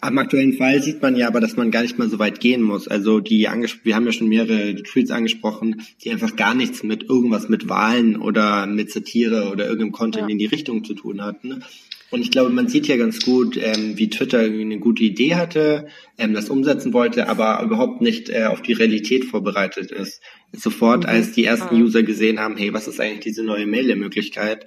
[0.01, 2.63] Am aktuellen Fall sieht man ja aber, dass man gar nicht mal so weit gehen
[2.63, 2.87] muss.
[2.89, 3.49] Also die
[3.83, 8.17] wir haben ja schon mehrere Tweets angesprochen, die einfach gar nichts mit irgendwas mit Wahlen
[8.17, 10.33] oder mit Satire oder irgendeinem Content ja.
[10.33, 11.65] in die Richtung zu tun hatten.
[12.11, 15.89] Und ich glaube, man sieht ja ganz gut, ähm, wie Twitter eine gute Idee hatte,
[16.17, 20.23] ähm, das umsetzen wollte, aber überhaupt nicht äh, auf die Realität vorbereitet ist.
[20.53, 21.11] Sofort, mhm.
[21.11, 24.67] als die ersten User gesehen haben, hey, was ist eigentlich diese neue Mail-Möglichkeit,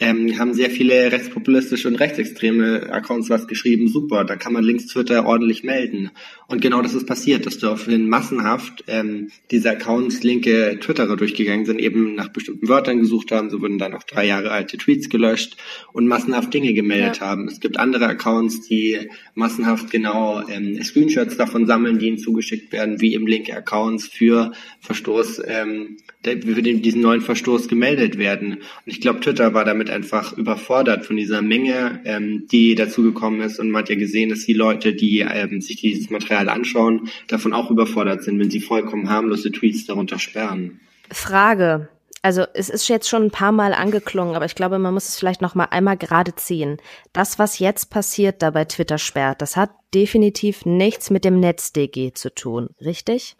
[0.00, 4.86] ähm, haben sehr viele rechtspopulistische und rechtsextreme Accounts was geschrieben, super, da kann man links
[4.86, 6.10] Twitter ordentlich melden.
[6.46, 11.78] Und genau das ist passiert, dass daraufhin massenhaft ähm, diese Accounts linke Twitterer durchgegangen sind,
[11.78, 15.56] eben nach bestimmten Wörtern gesucht haben, so wurden dann auch drei Jahre alte Tweets gelöscht
[15.92, 17.26] und massenhaft Dinge gemeldet ja.
[17.26, 17.46] haben.
[17.48, 23.00] Es gibt andere Accounts, die massenhaft genau ähm, Screenshots davon sammeln, die ihnen zugeschickt werden,
[23.00, 28.54] wie eben linke Accounts für Verstoß, ähm, für diesen neuen Verstoß gemeldet werden.
[28.54, 33.58] Und ich glaube, Twitter war damit einfach überfordert von dieser Menge, ähm, die dazugekommen ist.
[33.58, 37.52] Und man hat ja gesehen, dass die Leute, die ähm, sich dieses Material anschauen, davon
[37.52, 40.80] auch überfordert sind, wenn sie vollkommen harmlose Tweets darunter sperren.
[41.10, 41.88] Frage.
[42.24, 45.18] Also es ist jetzt schon ein paar Mal angeklungen, aber ich glaube, man muss es
[45.18, 46.76] vielleicht noch mal einmal gerade ziehen.
[47.12, 52.12] Das, was jetzt passiert, da bei Twitter sperrt, das hat definitiv nichts mit dem NetzDG
[52.12, 53.34] zu tun, richtig?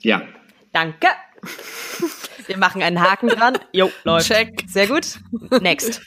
[0.00, 0.22] Ja.
[0.72, 1.06] Danke.
[2.46, 3.58] Wir machen einen Haken dran.
[3.72, 4.28] Jo, läuft.
[4.28, 4.64] Check.
[4.68, 5.18] Sehr gut.
[5.60, 6.00] Next.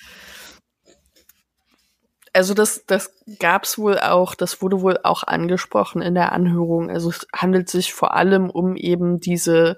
[2.31, 6.89] Also das, das gab's wohl auch, das wurde wohl auch angesprochen in der Anhörung.
[6.89, 9.77] Also es handelt sich vor allem um eben diese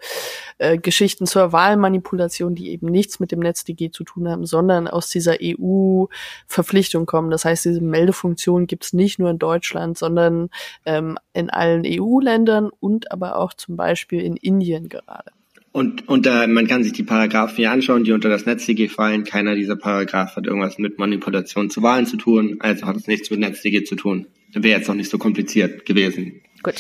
[0.57, 5.09] äh, Geschichten zur Wahlmanipulation, die eben nichts mit dem NetzDG zu tun haben, sondern aus
[5.09, 7.31] dieser EU-Verpflichtung kommen.
[7.31, 10.49] Das heißt, diese Meldefunktion gibt's nicht nur in Deutschland, sondern
[10.85, 15.31] ähm, in allen EU-Ländern und aber auch zum Beispiel in Indien gerade.
[15.73, 19.23] Und, und äh, man kann sich die Paragraphen hier anschauen, die unter das NetzDG fallen.
[19.23, 23.29] Keiner dieser Paragraphen hat irgendwas mit Manipulation zu Wahlen zu tun, also hat es nichts
[23.29, 24.27] mit NetzDG zu tun.
[24.53, 26.41] Wäre jetzt noch nicht so kompliziert gewesen.
[26.61, 26.75] Gut.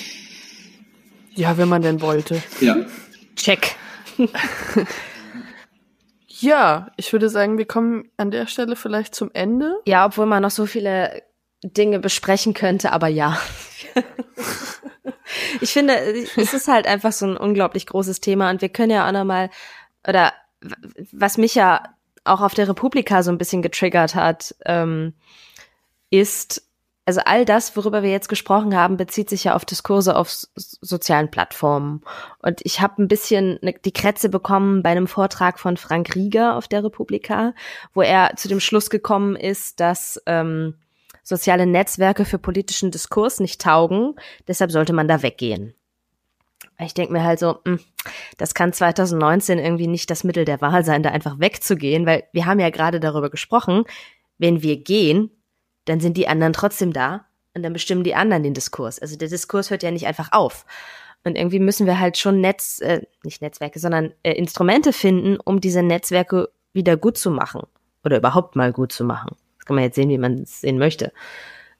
[1.35, 2.43] Ja, wenn man denn wollte.
[2.59, 2.85] Ja.
[3.37, 3.75] Check.
[6.27, 9.75] ja, ich würde sagen, wir kommen an der Stelle vielleicht zum Ende.
[9.85, 11.21] Ja, obwohl man noch so viele
[11.63, 13.39] Dinge besprechen könnte, aber ja.
[15.61, 19.07] ich finde, es ist halt einfach so ein unglaublich großes Thema und wir können ja
[19.07, 19.49] auch nochmal,
[20.07, 20.33] oder
[21.11, 21.83] was mich ja
[22.23, 25.13] auch auf der Republika so ein bisschen getriggert hat, ähm,
[26.09, 26.63] ist
[27.05, 31.31] also all das, worüber wir jetzt gesprochen haben, bezieht sich ja auf Diskurse auf sozialen
[31.31, 32.03] Plattformen.
[32.39, 36.55] Und ich habe ein bisschen ne, die Krätze bekommen bei einem Vortrag von Frank Rieger
[36.55, 37.53] auf der Republika,
[37.93, 40.75] wo er zu dem Schluss gekommen ist, dass ähm,
[41.23, 44.15] soziale Netzwerke für politischen Diskurs nicht taugen.
[44.47, 45.73] Deshalb sollte man da weggehen.
[46.79, 47.79] Ich denke mir halt so, mh, hm,
[48.37, 52.45] das kann 2019 irgendwie nicht das Mittel der Wahl sein, da einfach wegzugehen, weil wir
[52.45, 53.83] haben ja gerade darüber gesprochen,
[54.37, 55.29] wenn wir gehen,
[55.85, 58.99] dann sind die anderen trotzdem da und dann bestimmen die anderen den Diskurs.
[58.99, 60.65] Also der Diskurs hört ja nicht einfach auf.
[61.23, 65.61] Und irgendwie müssen wir halt schon Netz, äh, nicht Netzwerke, sondern äh, Instrumente finden, um
[65.61, 67.61] diese Netzwerke wieder gut zu machen.
[68.03, 69.35] Oder überhaupt mal gut zu machen.
[69.71, 71.13] Kann man jetzt sehen, wie man es sehen möchte.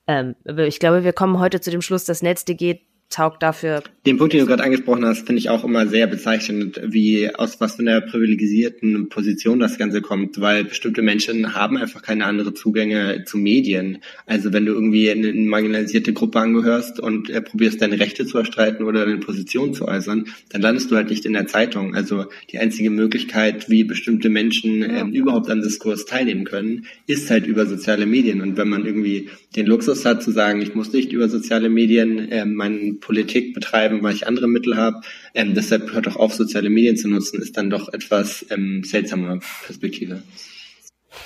[0.08, 2.80] Ähm, aber ich glaube, wir kommen heute zu dem Schluss, dass NetzDG
[3.12, 3.84] taugt dafür.
[4.08, 7.62] Den Punkt, den du gerade angesprochen hast, finde ich auch immer sehr bezeichnend, wie aus
[7.62, 12.56] was für einer privilegisierten Position das Ganze kommt, weil bestimmte Menschen haben einfach keine andere
[12.56, 14.00] Zugänge zu Medien.
[14.26, 18.40] Also wenn du irgendwie in eine marginalisierte Gruppe angehörst und äh, probierst deine Rechte zu
[18.40, 21.94] erstreiten oder deine Position zu äußern, dann landest du halt nicht in der Zeitung.
[21.94, 27.46] Also die einzige Möglichkeit, wie bestimmte Menschen äh, überhaupt am Diskurs teilnehmen können, ist halt
[27.46, 28.42] über soziale Medien.
[28.42, 32.32] Und wenn man irgendwie den Luxus hat zu sagen, ich muss nicht über soziale Medien
[32.32, 35.02] äh, meinen Politik betreiben, weil ich andere Mittel habe.
[35.34, 39.40] Ähm, deshalb hört auch auf, soziale Medien zu nutzen, ist dann doch etwas ähm, seltsame
[39.66, 40.24] Perspektive.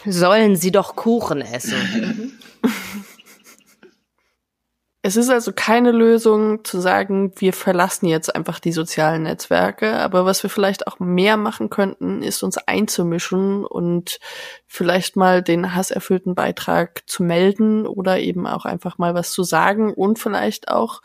[0.06, 1.76] Sollen sie doch Kuchen essen.
[5.08, 10.26] Es ist also keine Lösung zu sagen, wir verlassen jetzt einfach die sozialen Netzwerke, aber
[10.26, 14.18] was wir vielleicht auch mehr machen könnten, ist uns einzumischen und
[14.66, 19.94] vielleicht mal den hasserfüllten Beitrag zu melden oder eben auch einfach mal was zu sagen
[19.94, 21.04] und vielleicht auch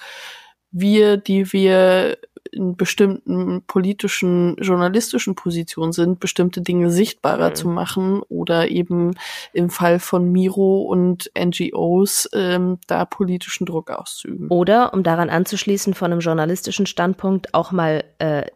[0.72, 2.16] wir, die wir
[2.52, 7.54] in bestimmten politischen, journalistischen Positionen sind, bestimmte Dinge sichtbarer mhm.
[7.54, 9.12] zu machen oder eben
[9.52, 14.48] im Fall von Miro und NGOs ähm, da politischen Druck auszuüben.
[14.48, 18.46] Oder, um daran anzuschließen, von einem journalistischen Standpunkt auch mal äh,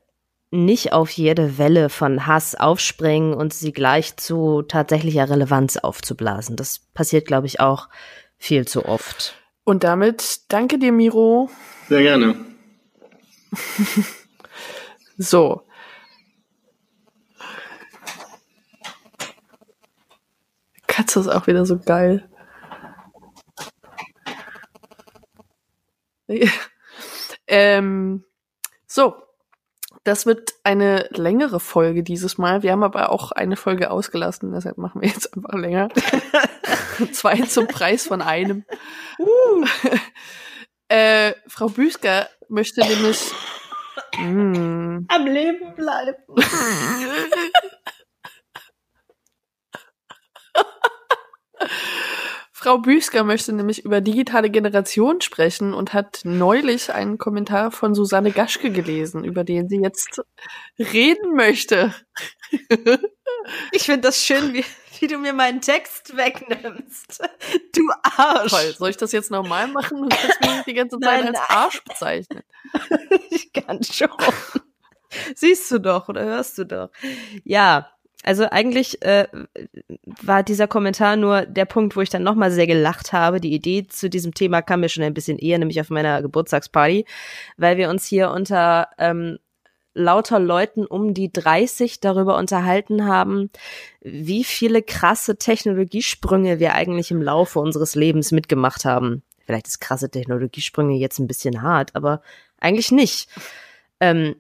[0.51, 6.57] nicht auf jede Welle von Hass aufspringen und sie gleich zu tatsächlicher Relevanz aufzublasen.
[6.57, 7.89] Das passiert, glaube ich, auch
[8.39, 9.35] viel zu oft.
[9.65, 11.51] Und damit danke dir, Miro.
[11.89, 12.37] Sehr gerne.
[15.19, 15.63] so.
[20.87, 22.29] Katze ist auch wieder so geil.
[27.47, 28.25] ähm,
[28.87, 29.15] so,
[30.05, 32.63] das wird eine längere Folge dieses Mal.
[32.63, 35.89] Wir haben aber auch eine Folge ausgelassen, deshalb machen wir jetzt einfach länger.
[37.13, 38.65] Zwei zum Preis von einem.
[39.19, 39.67] Uh.
[40.95, 43.33] Äh, Frau Büsker möchte nämlich
[44.17, 45.07] mm.
[45.09, 46.23] am Leben bleiben.
[52.53, 58.31] Frau Büsker möchte nämlich über digitale Generation sprechen und hat neulich einen Kommentar von Susanne
[58.31, 60.23] Gaschke gelesen, über den sie jetzt
[60.79, 61.93] reden möchte.
[63.73, 64.65] Ich finde das schön, wie,
[65.05, 67.23] wie du mir meinen Text wegnimmst.
[67.75, 67.83] Du
[68.17, 68.51] Arsch.
[68.51, 68.75] Toll.
[68.79, 70.03] Soll ich das jetzt nochmal machen?
[70.03, 71.59] Du kannst mich die ganze Zeit nein, als nein.
[71.59, 72.43] Arsch bezeichnen.
[73.31, 74.09] Ich kann schon.
[75.35, 76.91] Siehst du doch oder hörst du doch.
[77.45, 77.91] Ja,
[78.25, 79.27] also eigentlich äh,
[80.23, 83.41] war dieser Kommentar nur der Punkt, wo ich dann nochmal sehr gelacht habe.
[83.41, 87.05] Die Idee zu diesem Thema kam mir schon ein bisschen eher, nämlich auf meiner Geburtstagsparty,
[87.59, 89.39] weil wir uns hier unter ähm,
[89.95, 93.51] lauter Leuten um die 30 darüber unterhalten haben,
[94.01, 99.23] wie viele krasse Technologiesprünge wir eigentlich im Laufe unseres Lebens mitgemacht haben.
[99.47, 102.23] Vielleicht ist krasse Technologiesprünge jetzt ein bisschen hart, aber
[102.59, 103.29] eigentlich nicht.
[104.01, 104.37] Ähm,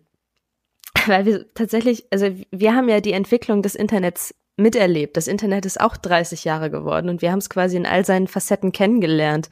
[1.06, 5.16] weil wir tatsächlich, also wir haben ja die Entwicklung des Internets miterlebt.
[5.16, 8.28] Das Internet ist auch 30 Jahre geworden und wir haben es quasi in all seinen
[8.28, 9.50] Facetten kennengelernt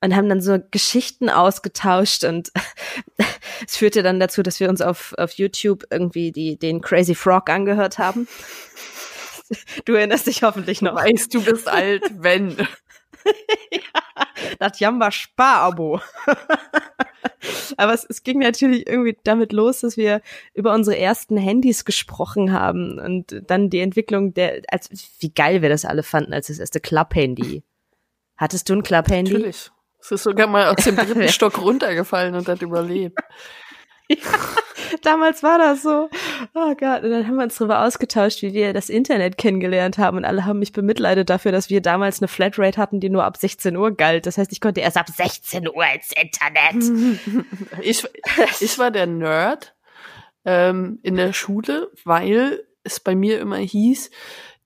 [0.00, 2.52] und haben dann so Geschichten ausgetauscht und
[3.66, 7.48] es führte dann dazu, dass wir uns auf, auf YouTube irgendwie die, den Crazy Frog
[7.48, 8.28] angehört haben.
[9.84, 10.94] Du erinnerst dich hoffentlich noch.
[10.94, 12.56] Weißt, du bist alt, wenn.
[13.70, 14.01] ja,
[14.58, 16.00] das Jamba Spar-Abo.
[17.76, 20.20] Aber es, es ging natürlich irgendwie damit los, dass wir
[20.54, 24.90] über unsere ersten Handys gesprochen haben und dann die Entwicklung der, als
[25.20, 27.62] wie geil wir das alle fanden als das erste Club-Handy.
[28.36, 29.32] Hattest du ein Club-Handy?
[29.32, 29.70] Natürlich.
[30.00, 33.18] Es ist sogar mal aus dem dritten Stock runtergefallen und hat überlebt.
[34.08, 34.16] Ja,
[35.02, 36.08] damals war das so.
[36.54, 40.16] Oh Gott, und dann haben wir uns darüber ausgetauscht, wie wir das Internet kennengelernt haben
[40.16, 43.36] und alle haben mich bemitleidet dafür, dass wir damals eine Flatrate hatten, die nur ab
[43.36, 44.26] 16 Uhr galt.
[44.26, 47.12] Das heißt, ich konnte erst ab 16 Uhr ins Internet.
[47.80, 48.06] Ich,
[48.60, 49.74] ich war der Nerd
[50.44, 54.10] ähm, in der Schule, weil es bei mir immer hieß,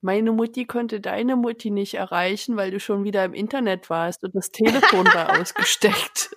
[0.01, 4.35] meine Mutti konnte deine Mutti nicht erreichen, weil du schon wieder im Internet warst und
[4.35, 6.35] das Telefon war ausgesteckt.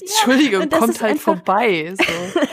[0.00, 1.94] Entschuldigung, ja, kommt halt vorbei.
[1.96, 2.40] So.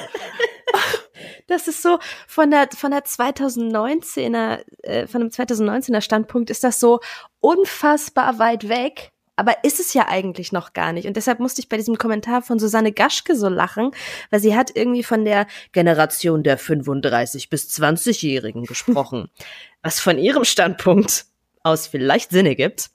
[1.47, 6.79] das ist so von der von der 2019er äh, von dem 2019er Standpunkt ist das
[6.79, 6.99] so
[7.39, 9.11] unfassbar weit weg.
[9.37, 11.07] Aber ist es ja eigentlich noch gar nicht.
[11.07, 13.91] Und deshalb musste ich bei diesem Kommentar von Susanne Gaschke so lachen,
[14.29, 19.29] weil sie hat irgendwie von der Generation der 35 bis 20-Jährigen gesprochen,
[19.81, 21.25] was von ihrem Standpunkt
[21.63, 22.91] aus vielleicht Sinne gibt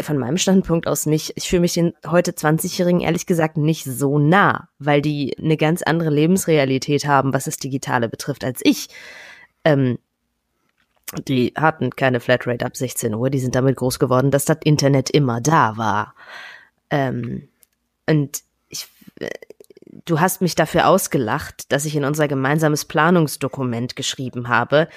[0.00, 1.32] von meinem Standpunkt aus nicht.
[1.36, 5.82] Ich fühle mich den heute 20-Jährigen ehrlich gesagt nicht so nah, weil die eine ganz
[5.82, 8.88] andere Lebensrealität haben, was das Digitale betrifft, als ich.
[9.64, 9.98] Ähm,
[11.28, 15.08] die hatten keine Flatrate ab 16 Uhr, die sind damit groß geworden, dass das Internet
[15.10, 16.14] immer da war.
[16.90, 17.48] Ähm,
[18.08, 18.88] und ich,
[19.20, 19.30] äh,
[20.04, 24.88] du hast mich dafür ausgelacht, dass ich in unser gemeinsames Planungsdokument geschrieben habe,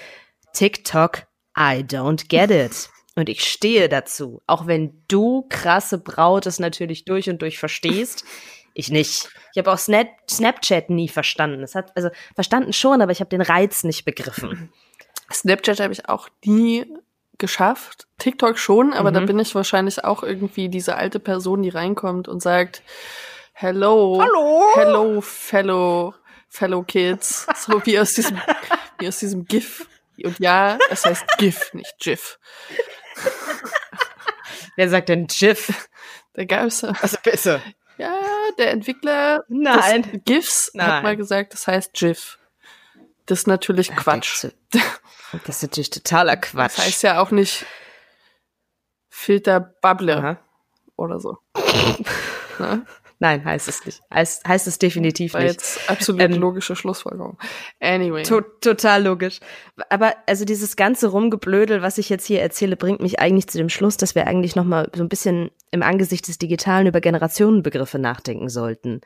[0.53, 1.27] TikTok,
[1.57, 2.89] I don't get it.
[3.19, 4.41] Und ich stehe dazu.
[4.47, 8.25] Auch wenn du krasse Braut es natürlich durch und durch verstehst.
[8.75, 9.29] Ich nicht.
[9.51, 11.63] Ich habe auch Snap Snapchat nie verstanden.
[11.63, 14.71] Es hat, also verstanden schon, aber ich habe den Reiz nicht begriffen.
[15.33, 16.85] Snapchat habe ich auch nie
[17.39, 18.07] geschafft.
[18.19, 19.15] TikTok schon, aber mhm.
[19.15, 22.83] da bin ich wahrscheinlich auch irgendwie diese alte Person, die reinkommt und sagt,
[23.53, 24.21] Hello.
[24.21, 24.69] Hallo.
[24.75, 26.13] Hello, fellow,
[26.47, 27.45] fellow kids.
[27.57, 28.39] So wie aus diesem,
[28.99, 29.85] wie aus diesem GIF.
[30.23, 32.39] Und ja, es heißt GIF, nicht GIF.
[34.75, 35.89] Wer sagt denn GIF?
[36.33, 37.61] Da gab's also bitte.
[37.97, 38.17] Ja,
[38.57, 40.03] der Entwickler Nein.
[40.03, 40.87] des GIFs Nein.
[40.87, 42.37] hat mal gesagt, das heißt GIF.
[43.25, 44.47] Das ist natürlich Quatsch.
[45.43, 46.77] Das ist natürlich totaler Quatsch.
[46.77, 47.65] Das heißt ja auch nicht
[49.09, 50.37] Filter Bubble
[50.95, 51.37] oder so.
[52.59, 52.85] ne?
[53.21, 54.01] Nein, heißt es nicht.
[54.13, 55.53] Heißt, heißt es definitiv War nicht.
[55.53, 57.37] Jetzt absolut ähm, logische Schlussfolgerung.
[57.81, 58.23] Anyway.
[58.23, 59.41] To total logisch.
[59.89, 63.67] Aber also dieses ganze Rumgeblödel, was ich jetzt hier erzähle, bringt mich eigentlich zu dem
[63.67, 67.99] Schluss, dass wir eigentlich noch mal so ein bisschen im Angesicht des Digitalen über Generationenbegriffe
[67.99, 69.01] nachdenken sollten,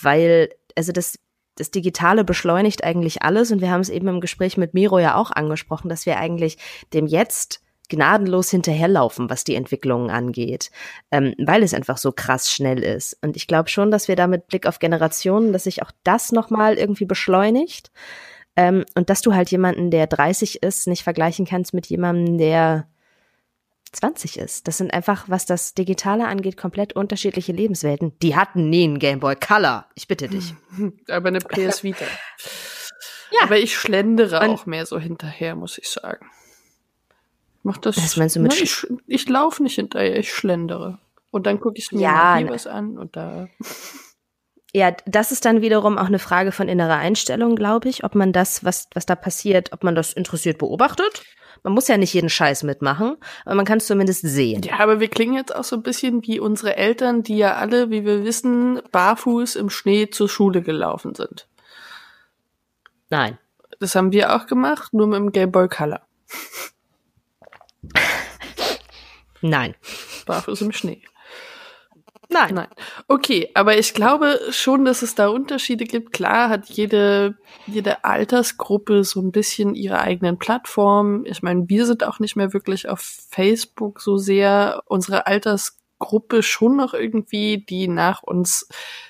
[0.00, 1.18] weil also das
[1.56, 5.16] das Digitale beschleunigt eigentlich alles und wir haben es eben im Gespräch mit Miro ja
[5.16, 6.56] auch angesprochen, dass wir eigentlich
[6.92, 10.70] dem Jetzt gnadenlos hinterherlaufen, was die Entwicklungen angeht,
[11.10, 13.16] ähm, weil es einfach so krass schnell ist.
[13.22, 16.32] Und ich glaube schon, dass wir da mit Blick auf Generationen, dass sich auch das
[16.32, 17.90] nochmal irgendwie beschleunigt
[18.56, 22.88] ähm, und dass du halt jemanden, der 30 ist, nicht vergleichen kannst mit jemandem, der
[23.92, 24.68] 20 ist.
[24.68, 28.18] Das sind einfach, was das Digitale angeht, komplett unterschiedliche Lebenswelten.
[28.20, 29.86] Die hatten nie einen Game Boy Color.
[29.94, 30.54] Ich bitte dich.
[31.08, 32.04] Aber eine PS Vita.
[33.30, 33.40] ja.
[33.44, 36.26] Aber ich schlendere und auch mehr so hinterher, muss ich sagen.
[37.68, 37.98] Mach das.
[37.98, 41.00] Was meinst du mit na, ich, ich laufe nicht hinterher, ich schlendere.
[41.30, 43.48] Und dann gucke ich mir ja, was an und da.
[44.74, 48.34] Ja, das ist dann wiederum auch eine Frage von innerer Einstellung, glaube ich, ob man
[48.34, 51.22] das, was, was da passiert, ob man das interessiert beobachtet.
[51.62, 53.16] Man muss ja nicht jeden Scheiß mitmachen,
[53.46, 54.62] aber man kann es zumindest sehen.
[54.64, 57.88] Ja, aber wir klingen jetzt auch so ein bisschen wie unsere Eltern, die ja alle,
[57.90, 61.48] wie wir wissen, barfuß im Schnee zur Schule gelaufen sind.
[63.08, 63.38] Nein.
[63.80, 66.02] Das haben wir auch gemacht, nur mit dem Game Boy Color.
[69.40, 69.74] Nein.
[70.26, 71.02] Barfuß im Schnee.
[72.30, 72.54] Nein.
[72.54, 72.68] Nein.
[73.06, 76.12] Okay, aber ich glaube schon, dass es da Unterschiede gibt.
[76.12, 81.24] Klar hat jede, jede Altersgruppe so ein bisschen ihre eigenen Plattformen.
[81.24, 84.82] Ich meine, wir sind auch nicht mehr wirklich auf Facebook so sehr.
[84.86, 88.68] Unsere Altersgruppe schon noch irgendwie, die nach uns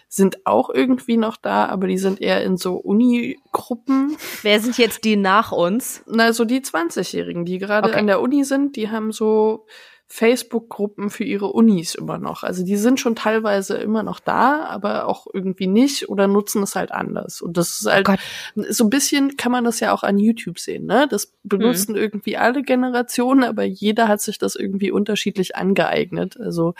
[0.09, 4.17] sind auch irgendwie noch da, aber die sind eher in so Uni-Gruppen.
[4.43, 6.03] Wer sind jetzt die nach uns?
[6.07, 7.99] Na, so die 20-Jährigen, die gerade okay.
[7.99, 9.67] an der Uni sind, die haben so
[10.11, 12.43] Facebook-Gruppen für ihre Unis immer noch.
[12.43, 16.75] Also die sind schon teilweise immer noch da, aber auch irgendwie nicht oder nutzen es
[16.75, 17.43] halt anders.
[17.43, 20.59] Und das ist halt oh so ein bisschen kann man das ja auch an YouTube
[20.59, 20.87] sehen.
[20.87, 21.07] Ne?
[21.11, 21.99] Das benutzen mhm.
[21.99, 26.41] irgendwie alle Generationen, aber jeder hat sich das irgendwie unterschiedlich angeeignet.
[26.41, 26.75] Also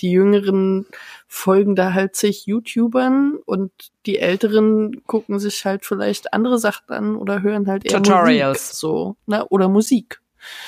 [0.00, 0.86] die Jüngeren
[1.26, 3.72] folgen da halt sich YouTubern und
[4.04, 8.76] die Älteren gucken sich halt vielleicht andere Sachen an oder hören halt eher Tutorials Musik,
[8.76, 9.46] so ne?
[9.48, 10.20] oder Musik.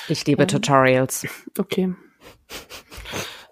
[0.07, 1.27] Ich liebe ähm, Tutorials.
[1.59, 1.93] Okay.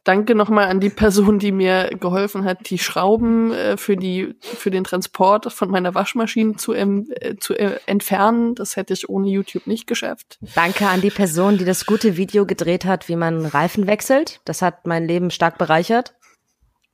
[0.06, 4.70] Danke nochmal an die Person, die mir geholfen hat, die Schrauben äh, für die für
[4.70, 8.54] den Transport von meiner Waschmaschine zu, ähm, äh, zu äh, entfernen.
[8.54, 10.38] Das hätte ich ohne YouTube nicht geschafft.
[10.54, 14.42] Danke an die Person, die das gute Video gedreht hat, wie man Reifen wechselt.
[14.46, 16.14] Das hat mein Leben stark bereichert.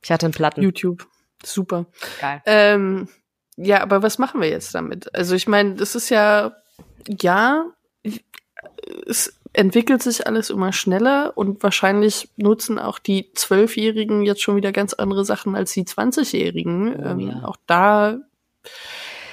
[0.02, 0.62] Ich hatte einen Platten.
[0.62, 1.06] YouTube.
[1.44, 1.84] Super.
[2.18, 2.40] Geil.
[2.46, 3.08] Ähm,
[3.56, 5.14] ja, aber was machen wir jetzt damit?
[5.14, 6.56] Also ich meine, das ist ja,
[7.06, 7.66] ja,
[9.06, 14.72] es entwickelt sich alles immer schneller und wahrscheinlich nutzen auch die Zwölfjährigen jetzt schon wieder
[14.72, 16.96] ganz andere Sachen als die Zwanzigjährigen.
[16.96, 17.44] Oh, ähm, ja.
[17.44, 18.18] Auch da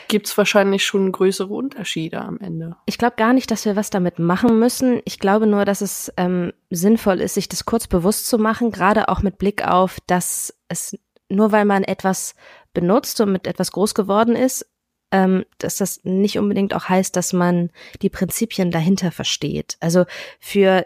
[0.09, 2.75] gibt's wahrscheinlich schon größere Unterschiede am Ende.
[2.85, 5.01] Ich glaube gar nicht, dass wir was damit machen müssen.
[5.05, 9.07] Ich glaube nur, dass es ähm, sinnvoll ist, sich das kurz bewusst zu machen, gerade
[9.07, 10.97] auch mit Blick auf, dass es
[11.29, 12.35] nur weil man etwas
[12.73, 14.65] benutzt und mit etwas groß geworden ist,
[15.11, 19.77] ähm, dass das nicht unbedingt auch heißt, dass man die Prinzipien dahinter versteht.
[19.79, 20.05] Also
[20.39, 20.85] für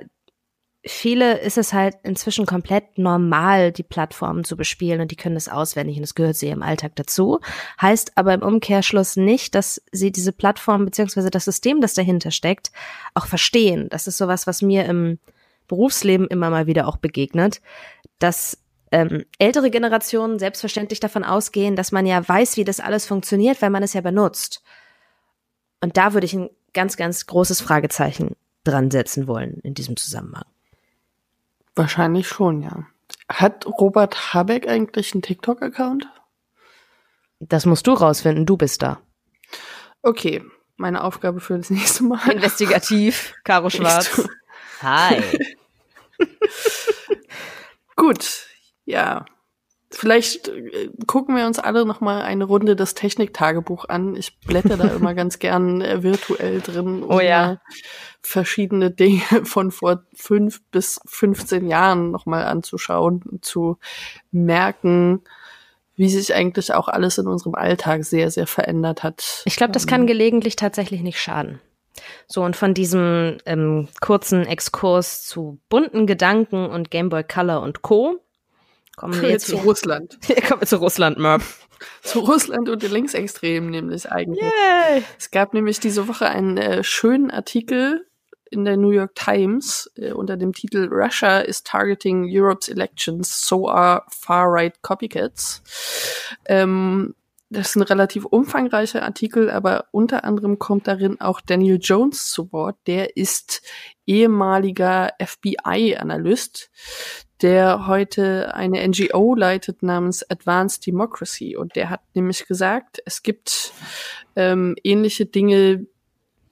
[0.86, 5.50] viele ist es halt inzwischen komplett normal, die Plattformen zu bespielen und die können es
[5.50, 7.40] auswendig und es gehört sie im Alltag dazu.
[7.82, 12.72] Heißt aber im Umkehrschluss nicht, dass sie diese Plattform beziehungsweise das System, das dahinter steckt,
[13.14, 13.88] auch verstehen.
[13.90, 15.20] Das ist sowas, was mir im
[15.68, 17.62] Berufsleben immer mal wieder auch begegnet,
[18.20, 18.58] dass
[18.94, 23.72] ähm, ältere Generationen selbstverständlich davon ausgehen, dass man ja weiß, wie das alles funktioniert, weil
[23.72, 24.62] man es ja benutzt.
[25.82, 30.46] Und da würde ich ein ganz, ganz großes Fragezeichen dran setzen wollen in diesem Zusammenhang.
[31.76, 32.86] Wahrscheinlich schon, ja.
[33.28, 36.08] Hat Robert Habeck eigentlich einen TikTok-Account?
[37.40, 39.02] Das musst du rausfinden, du bist da.
[40.04, 40.44] Okay,
[40.78, 42.32] meine Aufgabe für das nächste Mal.
[42.32, 44.22] Investigativ, Caro Schwarz.
[44.84, 45.24] Hi.
[47.96, 48.53] Gut,
[48.86, 49.26] ja,
[49.94, 54.16] vielleicht äh, gucken wir uns alle noch mal eine Runde das Techniktagebuch an.
[54.16, 57.62] Ich blätter da immer ganz gern äh, virtuell drin, um oh ja.
[58.22, 63.78] verschiedene Dinge von vor fünf bis 15 Jahren noch mal anzuschauen, zu
[64.32, 65.22] merken,
[65.96, 69.44] wie sich eigentlich auch alles in unserem Alltag sehr, sehr verändert hat.
[69.46, 71.62] Ich glaube, das kann ähm, gelegentlich tatsächlich nicht schaden.
[72.26, 77.84] So, und von diesem ähm, kurzen Exkurs zu bunten Gedanken und Game Boy Color und
[77.84, 78.23] Co
[78.96, 80.18] Kommen wir jetzt zu Russland.
[80.26, 81.42] Hier kommen wir zu Russland, Merp.
[82.04, 84.44] zu Russland und den Linksextremen nämlich eigentlich.
[84.44, 85.04] Yay.
[85.18, 88.06] Es gab nämlich diese Woche einen äh, schönen Artikel
[88.54, 93.68] in der New York Times äh, unter dem Titel Russia is targeting Europe's elections, so
[93.68, 95.64] are far-right copycats.
[96.46, 97.16] Ähm,
[97.50, 102.52] das ist ein relativ umfangreicher Artikel, aber unter anderem kommt darin auch Daniel Jones zu
[102.52, 102.78] Wort.
[102.88, 103.62] Der ist
[104.08, 106.72] ehemaliger FBI-Analyst,
[107.44, 111.58] der heute eine NGO leitet namens Advanced Democracy.
[111.58, 113.74] Und der hat nämlich gesagt, es gibt
[114.36, 115.86] ähm, ähnliche Dinge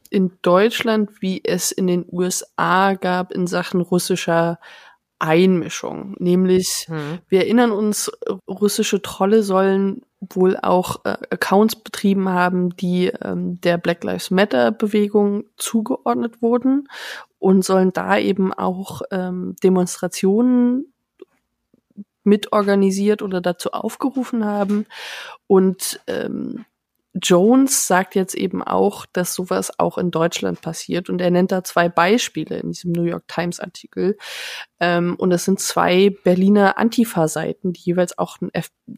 [0.10, 4.60] in Deutschland, wie es in den USA gab in Sachen russischer
[5.18, 6.16] Einmischung.
[6.20, 7.20] Nämlich, hm.
[7.30, 8.12] wir erinnern uns,
[8.48, 14.72] russische Trolle sollen wohl auch äh, Accounts betrieben haben, die ähm, der Black Lives Matter
[14.72, 16.88] Bewegung zugeordnet wurden
[17.42, 20.94] und sollen da eben auch ähm, Demonstrationen
[22.24, 24.86] mitorganisiert oder dazu aufgerufen haben.
[25.48, 26.66] Und ähm,
[27.16, 31.10] Jones sagt jetzt eben auch, dass sowas auch in Deutschland passiert.
[31.10, 34.20] Und er nennt da zwei Beispiele in diesem New York Times Artikel.
[34.80, 38.52] Ähm, und das sind zwei Berliner Antifa-Seiten, die jeweils auch einen,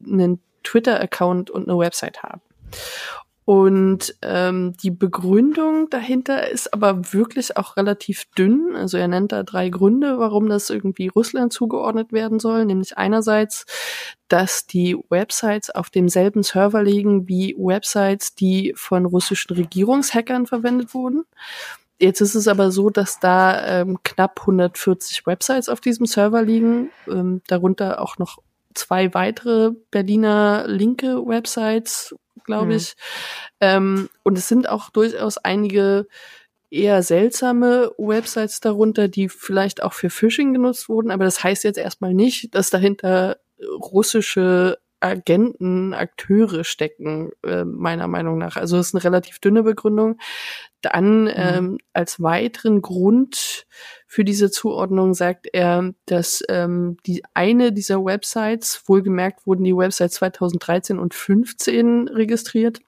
[0.06, 2.42] einen Twitter-Account und eine Website haben.
[3.46, 8.76] Und ähm, die Begründung dahinter ist aber wirklich auch relativ dünn.
[8.76, 12.66] Also er nennt da drei Gründe, warum das irgendwie Russland zugeordnet werden soll.
[12.66, 13.66] Nämlich einerseits,
[14.30, 21.26] dass die Websites auf demselben Server liegen wie Websites, die von russischen Regierungshackern verwendet wurden.
[22.00, 26.92] Jetzt ist es aber so, dass da ähm, knapp 140 Websites auf diesem Server liegen,
[27.08, 28.40] ähm, darunter auch noch
[28.74, 32.72] zwei weitere Berliner linke Websites, glaube mhm.
[32.72, 32.96] ich.
[33.60, 36.08] Ähm, und es sind auch durchaus einige
[36.70, 41.78] eher seltsame Websites darunter, die vielleicht auch für Phishing genutzt wurden, aber das heißt jetzt
[41.78, 43.38] erstmal nicht, dass dahinter
[43.80, 48.56] russische Agenten, Akteure stecken, äh, meiner Meinung nach.
[48.56, 50.18] Also es ist eine relativ dünne Begründung.
[50.84, 51.32] Dann mhm.
[51.36, 53.66] ähm, als weiteren Grund
[54.06, 60.16] für diese Zuordnung sagt er, dass ähm, die eine dieser Websites, wohlgemerkt wurden die Websites
[60.16, 62.82] 2013 und 15 registriert,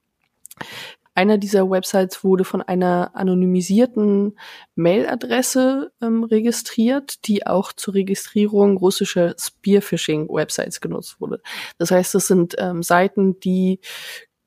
[1.16, 4.38] einer dieser Websites wurde von einer anonymisierten
[4.74, 11.40] Mailadresse ähm, registriert, die auch zur Registrierung russischer Spearphishing-Websites genutzt wurde.
[11.78, 13.80] Das heißt, das sind ähm, Seiten, die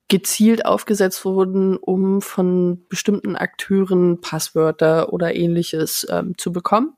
[0.10, 6.97] gezielt aufgesetzt wurden, um von bestimmten Akteuren Passwörter oder ähnliches ähm, zu bekommen.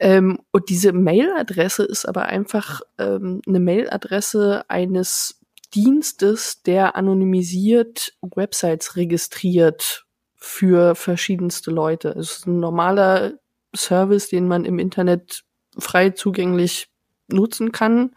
[0.00, 5.40] Ähm, und diese Mailadresse ist aber einfach ähm, eine Mailadresse eines
[5.74, 10.04] Dienstes, der anonymisiert Websites registriert
[10.36, 12.10] für verschiedenste Leute.
[12.10, 13.34] Es ist ein normaler
[13.74, 15.44] Service, den man im Internet
[15.78, 16.88] frei zugänglich
[17.28, 18.14] nutzen kann.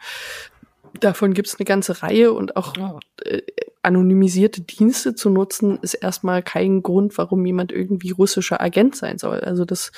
[0.99, 2.99] Davon gibt es eine ganze Reihe und auch oh.
[3.23, 3.41] äh,
[3.82, 9.39] anonymisierte Dienste zu nutzen, ist erstmal kein Grund, warum jemand irgendwie russischer Agent sein soll.
[9.41, 9.91] Also das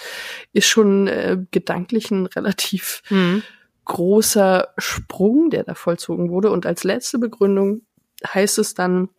[0.54, 3.44] ist schon äh, gedanklich ein relativ mhm
[3.90, 6.52] großer Sprung, der da vollzogen wurde.
[6.52, 7.82] Und als letzte Begründung
[8.26, 9.10] heißt es dann,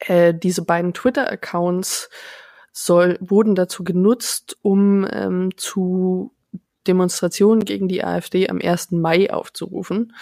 [0.00, 2.08] äh, diese beiden Twitter-Accounts
[2.72, 6.32] soll, wurden dazu genutzt, um ähm, zu
[6.86, 8.92] Demonstrationen gegen die AfD am 1.
[8.92, 10.14] Mai aufzurufen.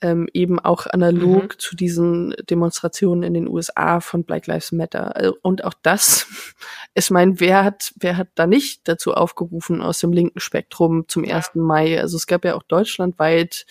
[0.00, 1.58] Ähm, eben auch analog mhm.
[1.58, 5.12] zu diesen Demonstrationen in den USA von Black Lives Matter.
[5.14, 6.26] Äh, und auch das,
[6.94, 11.24] ich meine, wer hat, wer hat da nicht dazu aufgerufen aus dem linken Spektrum zum
[11.24, 11.52] 1.
[11.54, 12.00] Mai?
[12.00, 13.64] Also es gab ja auch deutschlandweit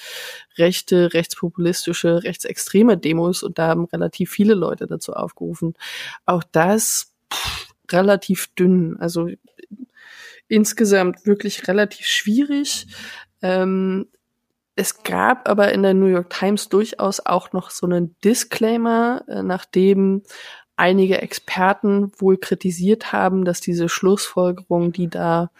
[0.57, 5.73] rechte, rechtspopulistische, rechtsextreme Demos und da haben relativ viele Leute dazu aufgerufen.
[6.25, 8.95] Auch das pff, relativ dünn.
[8.99, 9.27] Also
[10.51, 12.87] insgesamt wirklich relativ schwierig.
[13.41, 14.07] Ähm,
[14.75, 19.43] es gab aber in der New York Times durchaus auch noch so einen Disclaimer, äh,
[19.43, 20.23] nachdem
[20.75, 25.51] einige Experten wohl kritisiert haben, dass diese Schlussfolgerung, die da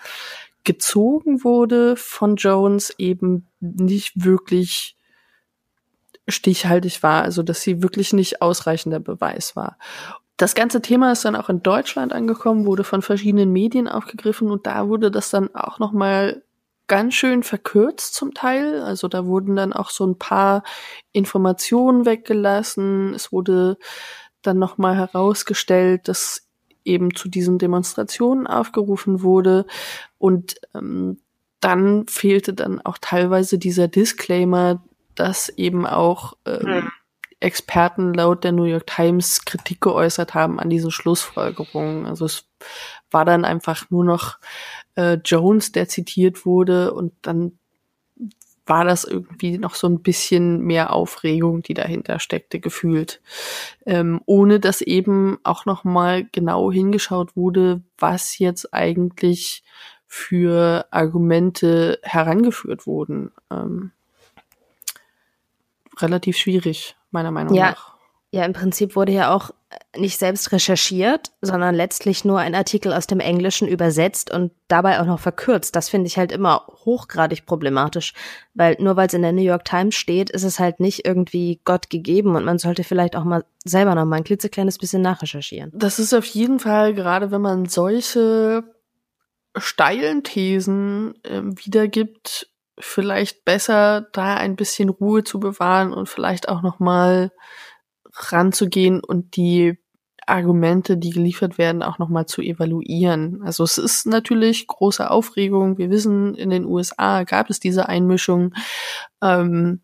[0.64, 4.98] gezogen wurde von Jones, eben nicht wirklich
[6.28, 9.78] stichhaltig war, also dass sie wirklich nicht ausreichender Beweis war.
[10.42, 14.66] Das ganze Thema ist dann auch in Deutschland angekommen, wurde von verschiedenen Medien aufgegriffen und
[14.66, 16.42] da wurde das dann auch noch mal
[16.88, 18.82] ganz schön verkürzt zum Teil.
[18.82, 20.64] Also da wurden dann auch so ein paar
[21.12, 23.14] Informationen weggelassen.
[23.14, 23.78] Es wurde
[24.42, 26.48] dann noch mal herausgestellt, dass
[26.84, 29.68] eben zu diesen Demonstrationen aufgerufen wurde
[30.18, 31.20] und ähm,
[31.60, 34.84] dann fehlte dann auch teilweise dieser Disclaimer,
[35.14, 36.90] dass eben auch ähm,
[37.42, 42.06] Experten laut der New York Times Kritik geäußert haben an diesen Schlussfolgerungen.
[42.06, 42.46] Also es
[43.10, 44.38] war dann einfach nur noch
[44.96, 47.58] äh, Jones, der zitiert wurde und dann
[48.68, 53.22] war das irgendwie noch so ein bisschen mehr Aufregung, die dahinter steckte, gefühlt.
[53.86, 59.64] Ähm, ohne dass eben auch noch mal genau hingeschaut wurde, was jetzt eigentlich
[60.06, 63.32] für Argumente herangeführt wurden.
[63.50, 63.92] Ähm,
[66.00, 67.96] relativ schwierig meiner Meinung ja, nach.
[68.32, 69.52] Ja, im Prinzip wurde ja auch
[69.96, 75.06] nicht selbst recherchiert, sondern letztlich nur ein Artikel aus dem Englischen übersetzt und dabei auch
[75.06, 75.76] noch verkürzt.
[75.76, 78.14] Das finde ich halt immer hochgradig problematisch,
[78.54, 81.60] weil nur weil es in der New York Times steht, ist es halt nicht irgendwie
[81.66, 85.72] Gott gegeben und man sollte vielleicht auch mal selber noch mal ein klitzekleines bisschen nachrecherchieren.
[85.74, 88.64] Das ist auf jeden Fall, gerade wenn man solche
[89.58, 92.51] steilen Thesen äh, wiedergibt,
[92.82, 97.32] vielleicht besser, da ein bisschen Ruhe zu bewahren und vielleicht auch noch mal
[98.14, 99.78] ranzugehen und die
[100.28, 103.42] Argumente, die geliefert werden, auch noch mal zu evaluieren.
[103.44, 105.78] Also es ist natürlich große Aufregung.
[105.78, 108.54] Wir wissen, in den USA gab es diese Einmischung.
[109.22, 109.82] Ähm,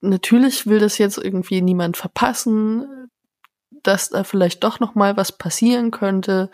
[0.00, 3.08] natürlich will das jetzt irgendwie niemand verpassen,
[3.82, 6.50] dass da vielleicht doch noch mal was passieren könnte.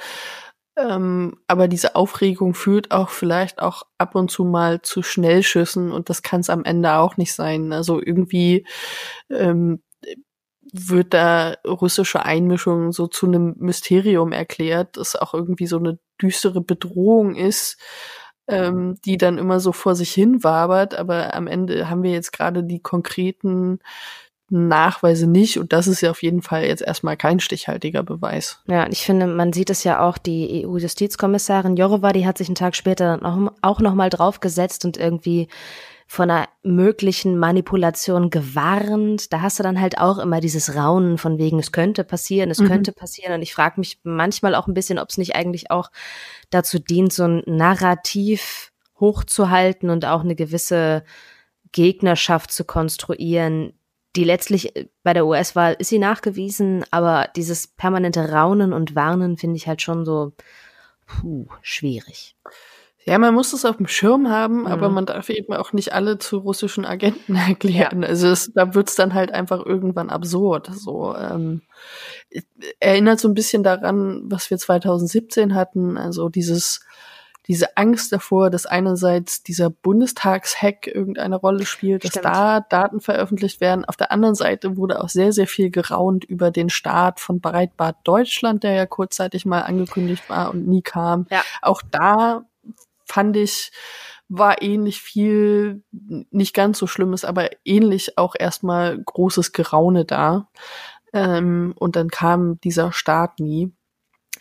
[0.77, 6.09] Ähm, aber diese Aufregung führt auch vielleicht auch ab und zu mal zu Schnellschüssen und
[6.09, 7.73] das kann es am Ende auch nicht sein.
[7.73, 8.67] Also irgendwie
[9.29, 9.83] ähm,
[10.73, 16.63] wird da russische Einmischung so zu einem Mysterium erklärt, das auch irgendwie so eine düstere
[16.63, 17.79] Bedrohung ist,
[18.49, 20.95] ähm, die dann immer so vor sich hin wabert.
[20.95, 23.81] Aber am Ende haben wir jetzt gerade die konkreten
[24.53, 28.61] Nachweise nicht und das ist ja auf jeden Fall jetzt erstmal kein stichhaltiger Beweis.
[28.69, 32.55] Ja, ich finde, man sieht es ja auch, die EU-Justizkommissarin Jourova, die hat sich einen
[32.55, 35.49] Tag später dann auch noch mal draufgesetzt und irgendwie
[36.07, 39.33] von einer möglichen Manipulation gewarnt.
[39.33, 42.59] Da hast du dann halt auch immer dieses Raunen von wegen, es könnte passieren, es
[42.59, 42.69] mhm.
[42.69, 43.33] könnte passieren.
[43.33, 45.91] Und ich frage mich manchmal auch ein bisschen, ob es nicht eigentlich auch
[46.51, 51.03] dazu dient, so ein Narrativ hochzuhalten und auch eine gewisse
[51.73, 53.73] Gegnerschaft zu konstruieren,
[54.17, 59.37] die letztlich äh, bei der US-Wahl ist sie nachgewiesen, aber dieses permanente Raunen und Warnen
[59.37, 60.33] finde ich halt schon so
[61.07, 62.37] puh, schwierig.
[63.05, 64.67] Ja, man muss es auf dem Schirm haben, mhm.
[64.67, 68.03] aber man darf eben auch nicht alle zu russischen Agenten erklären.
[68.03, 68.09] Ja.
[68.09, 70.71] Also es, da wird's dann halt einfach irgendwann absurd.
[70.73, 71.63] So ähm,
[72.79, 75.99] erinnert so ein bisschen daran, was wir 2017 hatten.
[75.99, 76.81] Also dieses
[77.49, 82.27] diese Angst davor, dass einerseits dieser Bundestagshack irgendeine Rolle spielt, dass Stimmt.
[82.27, 83.85] da Daten veröffentlicht werden.
[83.85, 87.97] Auf der anderen Seite wurde auch sehr, sehr viel geraunt über den Start von Breitbart
[88.05, 91.27] Deutschland, der ja kurzzeitig mal angekündigt war und nie kam.
[91.31, 91.43] Ja.
[91.63, 92.45] Auch da
[93.05, 93.73] fand ich,
[94.29, 100.49] war ähnlich viel, nicht ganz so schlimmes, aber ähnlich auch erstmal großes Geraune da.
[101.13, 103.73] Ähm, und dann kam dieser Start nie.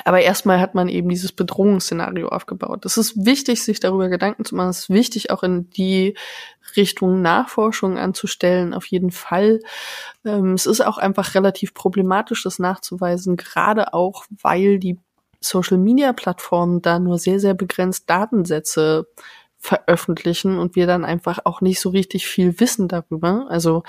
[0.05, 2.85] Aber erstmal hat man eben dieses Bedrohungsszenario aufgebaut.
[2.85, 4.69] Es ist wichtig, sich darüber Gedanken zu machen.
[4.69, 6.15] Es ist wichtig, auch in die
[6.75, 9.59] Richtung Nachforschung anzustellen, auf jeden Fall.
[10.25, 14.97] Ähm, es ist auch einfach relativ problematisch, das nachzuweisen, gerade auch, weil die
[15.41, 19.07] Social-Media-Plattformen da nur sehr, sehr begrenzt Datensätze
[19.61, 23.45] veröffentlichen und wir dann einfach auch nicht so richtig viel wissen darüber.
[23.49, 23.83] Also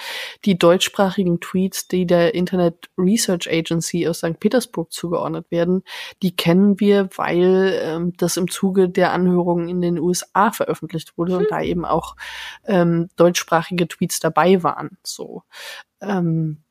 [0.45, 4.39] die deutschsprachigen Tweets, die der Internet Research Agency aus St.
[4.39, 5.83] Petersburg zugeordnet werden,
[6.23, 11.33] die kennen wir, weil ähm, das im Zuge der Anhörungen in den USA veröffentlicht wurde
[11.33, 11.39] hm.
[11.39, 12.17] und da eben auch
[12.67, 14.99] ähm, deutschsprachige Tweets dabei waren.
[15.03, 15.43] So
[16.03, 16.63] ähm,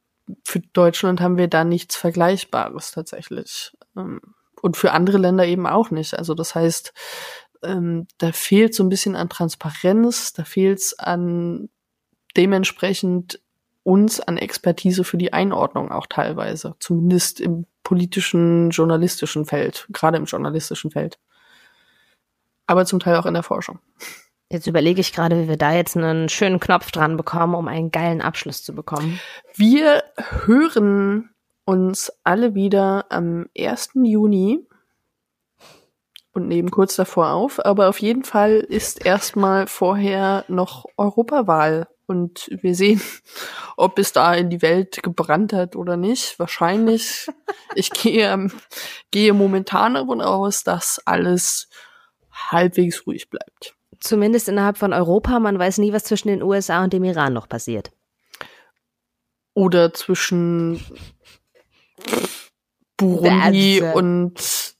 [0.43, 3.71] für Deutschland haben wir da nichts Vergleichbares tatsächlich.
[3.97, 4.21] Ähm,
[4.61, 6.13] und für andere Länder eben auch nicht.
[6.13, 6.93] Also das heißt,
[7.63, 11.69] ähm, da fehlt so ein bisschen an Transparenz, da fehlt es an
[12.35, 13.41] dementsprechend
[13.83, 20.25] uns an Expertise für die Einordnung auch teilweise, zumindest im politischen, journalistischen Feld, gerade im
[20.25, 21.19] journalistischen Feld.
[22.67, 23.79] Aber zum Teil auch in der Forschung.
[24.49, 27.89] Jetzt überlege ich gerade, wie wir da jetzt einen schönen Knopf dran bekommen, um einen
[27.89, 29.19] geilen Abschluss zu bekommen.
[29.55, 30.03] Wir
[30.45, 31.29] hören
[31.65, 33.91] uns alle wieder am 1.
[34.03, 34.59] Juni
[36.33, 37.63] und nehmen kurz davor auf.
[37.63, 41.87] Aber auf jeden Fall ist erstmal vorher noch Europawahl.
[42.07, 43.01] Und wir sehen,
[43.77, 46.39] ob es da in die Welt gebrannt hat oder nicht.
[46.39, 47.27] Wahrscheinlich.
[47.73, 48.49] Ich gehe,
[49.11, 51.69] gehe momentan davon aus, dass alles
[52.33, 53.75] halbwegs ruhig bleibt.
[53.97, 55.39] Zumindest innerhalb von Europa.
[55.39, 57.93] Man weiß nie, was zwischen den USA und dem Iran noch passiert.
[59.53, 60.83] Oder zwischen
[62.97, 64.75] Burundi und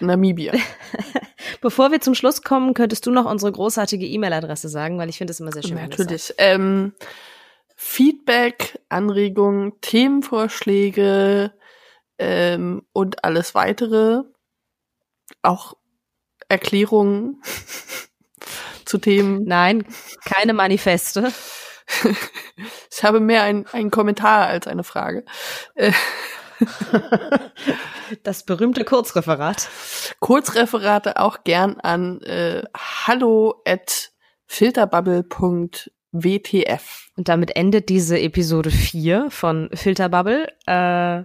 [0.00, 0.54] Namibia.
[1.60, 5.32] Bevor wir zum Schluss kommen, könntest du noch unsere großartige E-Mail-Adresse sagen, weil ich finde
[5.32, 5.76] es immer sehr schön.
[5.76, 6.34] Natürlich.
[6.38, 6.92] Ähm,
[7.76, 11.52] Feedback, Anregungen, Themenvorschläge
[12.18, 14.22] ähm, und alles weitere.
[15.42, 15.74] Auch
[16.48, 17.42] Erklärungen
[18.84, 19.44] zu Themen.
[19.44, 19.84] Nein,
[20.24, 21.32] keine Manifeste.
[22.90, 25.24] ich habe mehr ein, einen Kommentar als eine Frage.
[28.22, 29.68] Das berühmte Kurzreferat.
[30.20, 32.62] Kurzreferate auch gern an äh,
[33.06, 34.12] hallo at
[34.46, 37.10] filterbubble.wtf.
[37.16, 40.48] Und damit endet diese Episode 4 von Filterbubble.
[40.66, 41.24] Äh,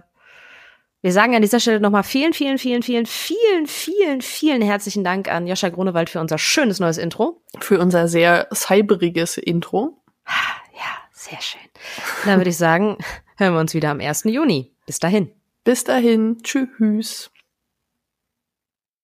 [1.04, 5.30] wir sagen an dieser Stelle nochmal vielen, vielen, vielen, vielen, vielen, vielen, vielen herzlichen Dank
[5.30, 7.42] an Joscha Grunewald für unser schönes neues Intro.
[7.60, 10.02] Für unser sehr cyberiges Intro.
[10.26, 11.60] Ja, sehr schön.
[12.24, 12.96] Dann würde ich sagen,
[13.36, 14.24] hören wir uns wieder am 1.
[14.24, 14.72] Juni.
[14.86, 15.30] Bis dahin.
[15.64, 16.38] Bis dahin.
[16.42, 17.30] Tschüss.